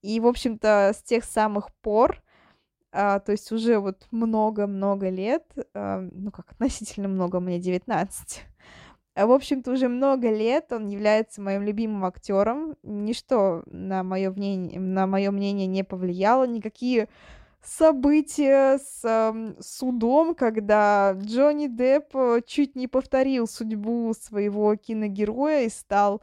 И, 0.01 0.19
в 0.19 0.27
общем-то, 0.27 0.91
с 0.93 1.01
тех 1.01 1.23
самых 1.23 1.73
пор, 1.81 2.21
а, 2.91 3.19
то 3.19 3.31
есть 3.31 3.51
уже 3.51 3.79
вот 3.79 4.05
много-много 4.11 5.09
лет, 5.09 5.45
а, 5.73 6.01
ну 6.11 6.31
как 6.31 6.51
относительно 6.51 7.07
много, 7.07 7.39
мне 7.39 7.59
19, 7.59 8.43
в 9.15 9.31
общем-то, 9.31 9.71
уже 9.71 9.89
много 9.89 10.31
лет 10.31 10.71
он 10.71 10.87
является 10.87 11.41
моим 11.41 11.61
любимым 11.61 12.03
актером. 12.05 12.75
Ничто 12.81 13.63
на 13.67 14.03
мое 14.03 14.31
мнение, 14.31 14.79
на 14.79 15.05
мое 15.05 15.29
мнение 15.31 15.67
не 15.67 15.83
повлияло, 15.83 16.45
никакие 16.45 17.07
события 17.63 18.77
с 18.77 19.01
э, 19.03 19.53
судом, 19.61 20.35
когда 20.35 21.13
Джонни 21.13 21.67
Депп 21.67 22.15
э, 22.15 22.41
чуть 22.45 22.75
не 22.75 22.87
повторил 22.87 23.47
судьбу 23.47 24.13
своего 24.19 24.75
киногероя 24.75 25.63
и 25.63 25.69
стал 25.69 26.21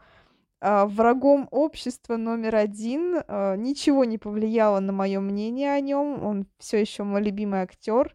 э, 0.61 0.85
врагом 0.87 1.49
общества 1.51 2.17
номер 2.17 2.57
один. 2.57 3.23
Э, 3.27 3.57
ничего 3.57 4.05
не 4.05 4.19
повлияло 4.19 4.81
на 4.81 4.93
мое 4.93 5.21
мнение 5.21 5.73
о 5.73 5.81
нем. 5.81 6.23
Он 6.23 6.47
все 6.59 6.79
еще 6.81 7.05
мой 7.05 7.23
любимый 7.23 7.61
актер. 7.61 8.15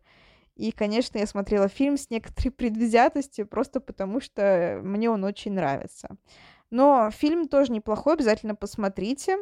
И, 0.56 0.72
конечно, 0.72 1.18
я 1.18 1.28
смотрела 1.28 1.68
фильм 1.68 1.98
с 1.98 2.10
некоторой 2.10 2.52
предвзятостью, 2.58 3.48
просто 3.48 3.80
потому 3.80 4.22
что 4.22 4.80
мне 4.84 5.10
он 5.10 5.24
очень 5.24 5.54
нравится. 5.54 6.10
Но 6.70 7.10
фильм 7.12 7.48
тоже 7.48 7.72
неплохой, 7.72 8.14
обязательно 8.14 8.56
посмотрите. 8.56 9.38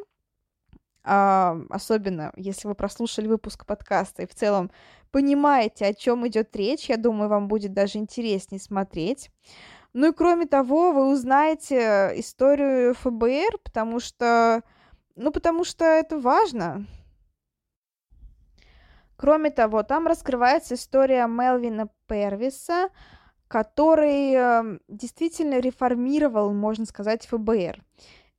А, 1.05 1.57
особенно, 1.69 2.31
если 2.35 2.67
вы 2.67 2.75
прослушали 2.75 3.27
выпуск 3.27 3.65
подкаста 3.65 4.23
и 4.23 4.27
в 4.27 4.33
целом 4.33 4.71
понимаете, 5.11 5.85
о 5.85 5.93
чем 5.93 6.25
идет 6.27 6.55
речь, 6.55 6.89
я 6.89 6.97
думаю, 6.97 7.29
вам 7.29 7.47
будет 7.47 7.73
даже 7.73 7.99
интереснее 7.99 8.59
смотреть. 8.59 9.29
Ну 9.91 10.09
и 10.09 10.13
кроме 10.13 10.47
того, 10.47 10.91
вы 10.91 11.11
узнаете 11.11 12.13
историю 12.15 12.95
ФБР, 12.95 13.59
потому 13.63 13.99
что, 13.99 14.63
ну 15.15 15.31
потому 15.31 15.63
что 15.65 15.85
это 15.85 16.17
важно. 16.17 16.87
Кроме 19.23 19.51
того, 19.51 19.83
там 19.83 20.05
раскрывается 20.05 20.75
история 20.75 21.27
Мелвина 21.27 21.87
Первиса, 22.09 22.89
который 23.47 24.33
э, 24.33 24.79
действительно 24.89 25.61
реформировал, 25.61 26.51
можно 26.51 26.85
сказать, 26.85 27.25
ФБР. 27.27 27.81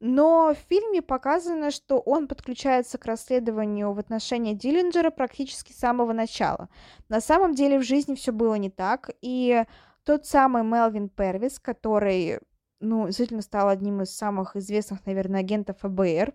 Но 0.01 0.53
в 0.55 0.59
фильме 0.69 1.01
показано, 1.01 1.71
что 1.71 2.01
он 2.01 2.29
подключается 2.29 2.99
к 2.99 3.07
расследованию 3.07 3.95
в 3.95 3.99
отношении 3.99 4.53
Диллинджера 4.53 5.11
практически 5.11 5.73
с 5.73 5.79
самого 5.79 6.13
начала. 6.13 6.69
На 7.09 7.23
самом 7.23 7.55
деле 7.55 7.79
в 7.79 7.83
жизни 7.83 8.15
все 8.15 8.33
было 8.33 8.57
не 8.57 8.69
так, 8.69 9.09
и 9.23 9.65
тот 10.05 10.27
самый 10.27 10.65
Мелвин 10.65 11.09
Первис, 11.09 11.59
который, 11.59 12.41
ну, 12.81 13.07
действительно 13.07 13.41
стал 13.41 13.71
одним 13.71 14.03
из 14.03 14.15
самых 14.15 14.55
известных, 14.55 15.07
наверное, 15.07 15.41
агентов 15.41 15.79
ФБР, 15.81 16.35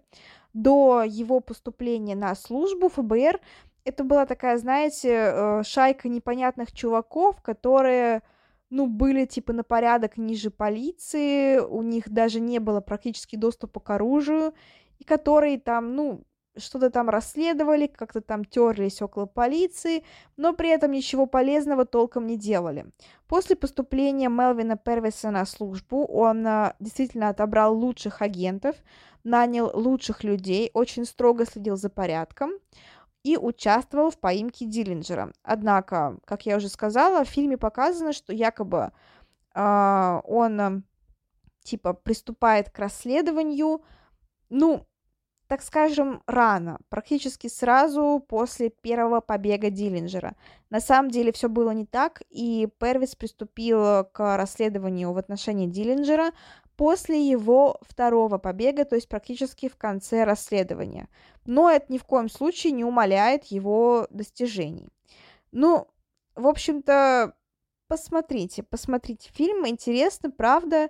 до 0.53 1.03
его 1.03 1.39
поступления 1.39 2.15
на 2.15 2.33
службу 2.33 2.89
ФБР 2.89 3.39
это 3.85 4.03
была 4.03 4.25
такая, 4.25 4.57
знаете, 4.57 5.09
э, 5.11 5.63
шайка 5.63 6.09
непонятных 6.09 6.71
чуваков, 6.71 7.41
которые, 7.41 8.21
ну, 8.69 8.87
были 8.87 9.25
типа 9.25 9.53
на 9.53 9.63
порядок 9.63 10.17
ниже 10.17 10.49
полиции, 10.49 11.59
у 11.59 11.81
них 11.81 12.09
даже 12.09 12.39
не 12.39 12.59
было 12.59 12.81
практически 12.81 13.35
доступа 13.35 13.79
к 13.79 13.89
оружию, 13.89 14.53
и 14.99 15.03
которые 15.03 15.59
там, 15.59 15.95
ну, 15.95 16.23
что-то 16.57 16.89
там 16.89 17.09
расследовали, 17.09 17.87
как-то 17.87 18.21
там 18.21 18.45
терлись 18.45 19.01
около 19.01 19.25
полиции, 19.25 20.03
но 20.37 20.53
при 20.53 20.69
этом 20.69 20.91
ничего 20.91 21.25
полезного 21.25 21.85
толком 21.85 22.27
не 22.27 22.37
делали. 22.37 22.85
После 23.27 23.55
поступления 23.55 24.29
Мелвина 24.29 24.77
Первиса 24.77 25.31
на 25.31 25.45
службу 25.45 26.05
он 26.05 26.45
а, 26.45 26.75
действительно 26.79 27.29
отобрал 27.29 27.77
лучших 27.77 28.21
агентов, 28.21 28.75
нанял 29.23 29.71
лучших 29.73 30.23
людей, 30.23 30.71
очень 30.73 31.05
строго 31.05 31.45
следил 31.45 31.75
за 31.75 31.89
порядком 31.89 32.51
и 33.23 33.37
участвовал 33.37 34.11
в 34.11 34.19
поимке 34.19 34.65
Диллинджера. 34.65 35.33
Однако, 35.43 36.17
как 36.25 36.45
я 36.45 36.57
уже 36.57 36.69
сказала, 36.69 37.23
в 37.23 37.29
фильме 37.29 37.57
показано, 37.57 38.13
что 38.13 38.33
якобы 38.33 38.91
а, 39.53 40.21
он 40.25 40.83
типа 41.63 41.93
приступает 41.93 42.69
к 42.69 42.79
расследованию, 42.79 43.83
ну, 44.49 44.85
так 45.47 45.63
скажем, 45.63 46.21
рано, 46.27 46.79
практически 46.89 47.47
сразу 47.47 48.23
после 48.27 48.69
первого 48.69 49.19
побега 49.19 49.71
Диллинджера. 49.71 50.35
На 50.69 50.79
самом 50.79 51.09
деле 51.09 51.31
все 51.31 51.49
было 51.49 51.71
не 51.71 51.85
так, 51.85 52.21
и 52.29 52.67
Первис 52.79 53.15
приступил 53.15 54.05
к 54.05 54.37
расследованию 54.37 55.11
в 55.11 55.17
отношении 55.17 55.65
Диллинджера 55.65 56.31
после 56.79 57.29
его 57.29 57.77
второго 57.81 58.37
побега, 58.37 58.85
то 58.85 58.95
есть 58.95 59.09
практически 59.09 59.67
в 59.67 59.75
конце 59.75 60.23
расследования. 60.23 61.09
Но 61.45 61.69
это 61.69 61.91
ни 61.91 61.97
в 61.97 62.05
коем 62.05 62.29
случае 62.29 62.71
не 62.71 62.85
умаляет 62.85 63.43
его 63.47 64.07
достижений. 64.09 64.87
Ну, 65.51 65.89
в 66.35 66.47
общем-то, 66.47 67.33
посмотрите, 67.89 68.63
посмотрите 68.63 69.29
фильм, 69.33 69.67
интересно, 69.67 70.31
правда, 70.31 70.89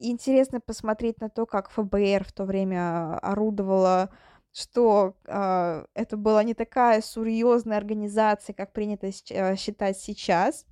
интересно 0.00 0.60
посмотреть 0.60 1.20
на 1.20 1.28
то, 1.28 1.46
как 1.46 1.70
ФБР 1.70 2.24
в 2.24 2.32
то 2.32 2.44
время 2.44 3.16
орудовало, 3.18 4.10
что 4.52 5.14
э, 5.24 5.84
это 5.94 6.16
была 6.16 6.42
не 6.42 6.54
такая 6.54 7.00
серьезная 7.00 7.76
организация, 7.76 8.54
как 8.54 8.72
принято 8.72 9.06
э, 9.06 9.54
считать 9.54 10.00
сейчас. 10.00 10.66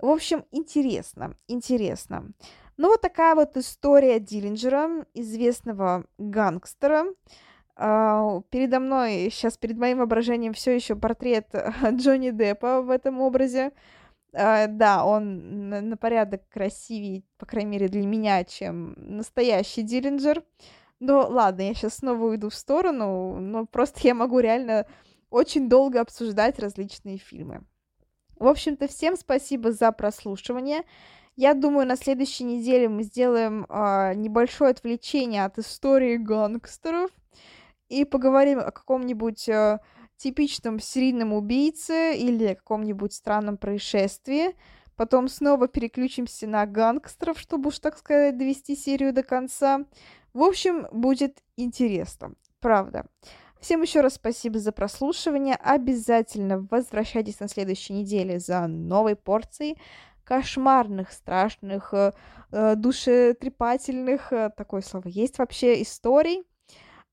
В 0.00 0.08
общем, 0.08 0.44
интересно, 0.50 1.36
интересно. 1.46 2.32
Ну, 2.76 2.88
вот 2.88 3.00
такая 3.00 3.34
вот 3.34 3.56
история 3.56 4.18
Диллинджера, 4.18 5.06
известного 5.14 6.04
гангстера. 6.18 7.06
Uh, 7.76 8.44
передо 8.50 8.78
мной, 8.78 9.30
сейчас 9.32 9.56
перед 9.56 9.76
моим 9.76 9.98
воображением 9.98 10.52
все 10.52 10.76
еще 10.76 10.94
портрет 10.94 11.52
Джонни 11.90 12.30
Деппа 12.30 12.82
в 12.82 12.90
этом 12.90 13.20
образе. 13.20 13.72
Uh, 14.32 14.68
да, 14.68 15.04
он 15.04 15.68
на 15.68 15.96
порядок 15.96 16.48
красивее, 16.48 17.24
по 17.36 17.46
крайней 17.46 17.70
мере, 17.70 17.88
для 17.88 18.06
меня, 18.06 18.44
чем 18.44 18.94
настоящий 18.96 19.82
Диллинджер. 19.82 20.44
Но 21.00 21.26
ладно, 21.28 21.62
я 21.62 21.74
сейчас 21.74 21.96
снова 21.96 22.24
уйду 22.24 22.48
в 22.48 22.54
сторону, 22.54 23.40
но 23.40 23.66
просто 23.66 24.00
я 24.04 24.14
могу 24.14 24.38
реально 24.38 24.86
очень 25.30 25.68
долго 25.68 26.00
обсуждать 26.00 26.60
различные 26.60 27.18
фильмы. 27.18 27.64
В 28.36 28.46
общем-то, 28.46 28.86
всем 28.86 29.16
спасибо 29.16 29.72
за 29.72 29.90
прослушивание. 29.90 30.82
Я 31.36 31.54
думаю, 31.54 31.86
на 31.86 31.96
следующей 31.96 32.44
неделе 32.44 32.88
мы 32.88 33.02
сделаем 33.02 33.66
э, 33.68 34.14
небольшое 34.14 34.70
отвлечение 34.70 35.44
от 35.44 35.58
истории 35.58 36.16
гангстеров 36.16 37.10
и 37.88 38.04
поговорим 38.04 38.60
о 38.60 38.70
каком-нибудь 38.70 39.48
э, 39.48 39.80
типичном 40.16 40.78
серийном 40.78 41.32
убийце 41.32 42.16
или 42.16 42.54
каком-нибудь 42.54 43.12
странном 43.12 43.56
происшествии. 43.56 44.54
Потом 44.94 45.26
снова 45.26 45.66
переключимся 45.66 46.46
на 46.46 46.66
гангстеров, 46.66 47.40
чтобы 47.40 47.68
уж, 47.68 47.80
так 47.80 47.98
сказать, 47.98 48.38
довести 48.38 48.76
серию 48.76 49.12
до 49.12 49.24
конца. 49.24 49.80
В 50.34 50.42
общем, 50.42 50.86
будет 50.92 51.42
интересно, 51.56 52.34
правда. 52.60 53.06
Всем 53.60 53.82
еще 53.82 54.02
раз 54.02 54.14
спасибо 54.14 54.60
за 54.60 54.70
прослушивание. 54.70 55.56
Обязательно 55.56 56.66
возвращайтесь 56.70 57.40
на 57.40 57.48
следующей 57.48 57.94
неделе 57.94 58.38
за 58.38 58.68
новой 58.68 59.16
порцией 59.16 59.78
кошмарных, 60.24 61.12
страшных, 61.12 61.92
э, 61.94 62.12
э 62.52 62.74
душетрепательных, 62.76 64.32
э, 64.32 64.50
такое 64.56 64.80
слово 64.82 65.08
есть 65.08 65.38
вообще, 65.38 65.82
историй. 65.82 66.44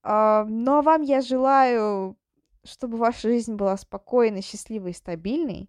Э, 0.04 0.46
ну 0.48 0.78
а 0.78 0.82
вам 0.82 1.02
я 1.02 1.22
желаю 1.22 2.18
чтобы 2.64 2.98
ваша 2.98 3.28
жизнь 3.28 3.56
была 3.56 3.76
спокойной, 3.76 4.44
счастливой 4.44 4.92
и 4.92 4.94
стабильной, 4.94 5.68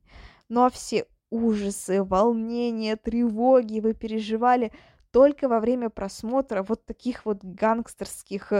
ну 0.51 0.65
а 0.65 0.69
все 0.69 1.07
ужасы, 1.31 2.03
волнения, 2.05 2.97
тревоги 2.97 3.81
вы 3.81 3.95
переживали 3.95 4.73
только 5.11 5.49
во 5.49 5.59
время 5.59 5.89
просмотра 5.89 6.63
вот 6.63 6.85
таких 6.85 7.25
вот 7.25 7.43
гангстерских 7.43 8.53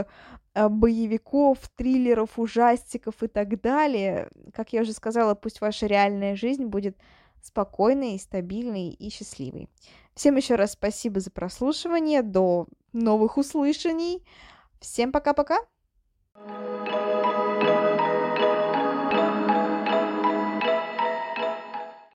боевиков, 0.55 1.59
триллеров, 1.75 2.39
ужастиков 2.39 3.21
и 3.21 3.27
так 3.27 3.61
далее. 3.61 4.29
Как 4.51 4.73
я 4.73 4.81
уже 4.81 4.93
сказала, 4.93 5.35
пусть 5.35 5.61
ваша 5.61 5.85
реальная 5.85 6.35
жизнь 6.35 6.65
будет 6.65 6.97
спокойной, 7.43 8.19
стабильной 8.19 8.89
и 8.89 9.09
счастливой. 9.09 9.69
Всем 10.15 10.35
еще 10.35 10.55
раз 10.55 10.73
спасибо 10.73 11.19
за 11.19 11.31
прослушивание. 11.31 12.21
До 12.21 12.67
новых 12.93 13.37
услышаний. 13.37 14.23
Всем 14.79 15.11
пока-пока. 15.11 15.59
thank 16.35 16.87
you 16.87 17.02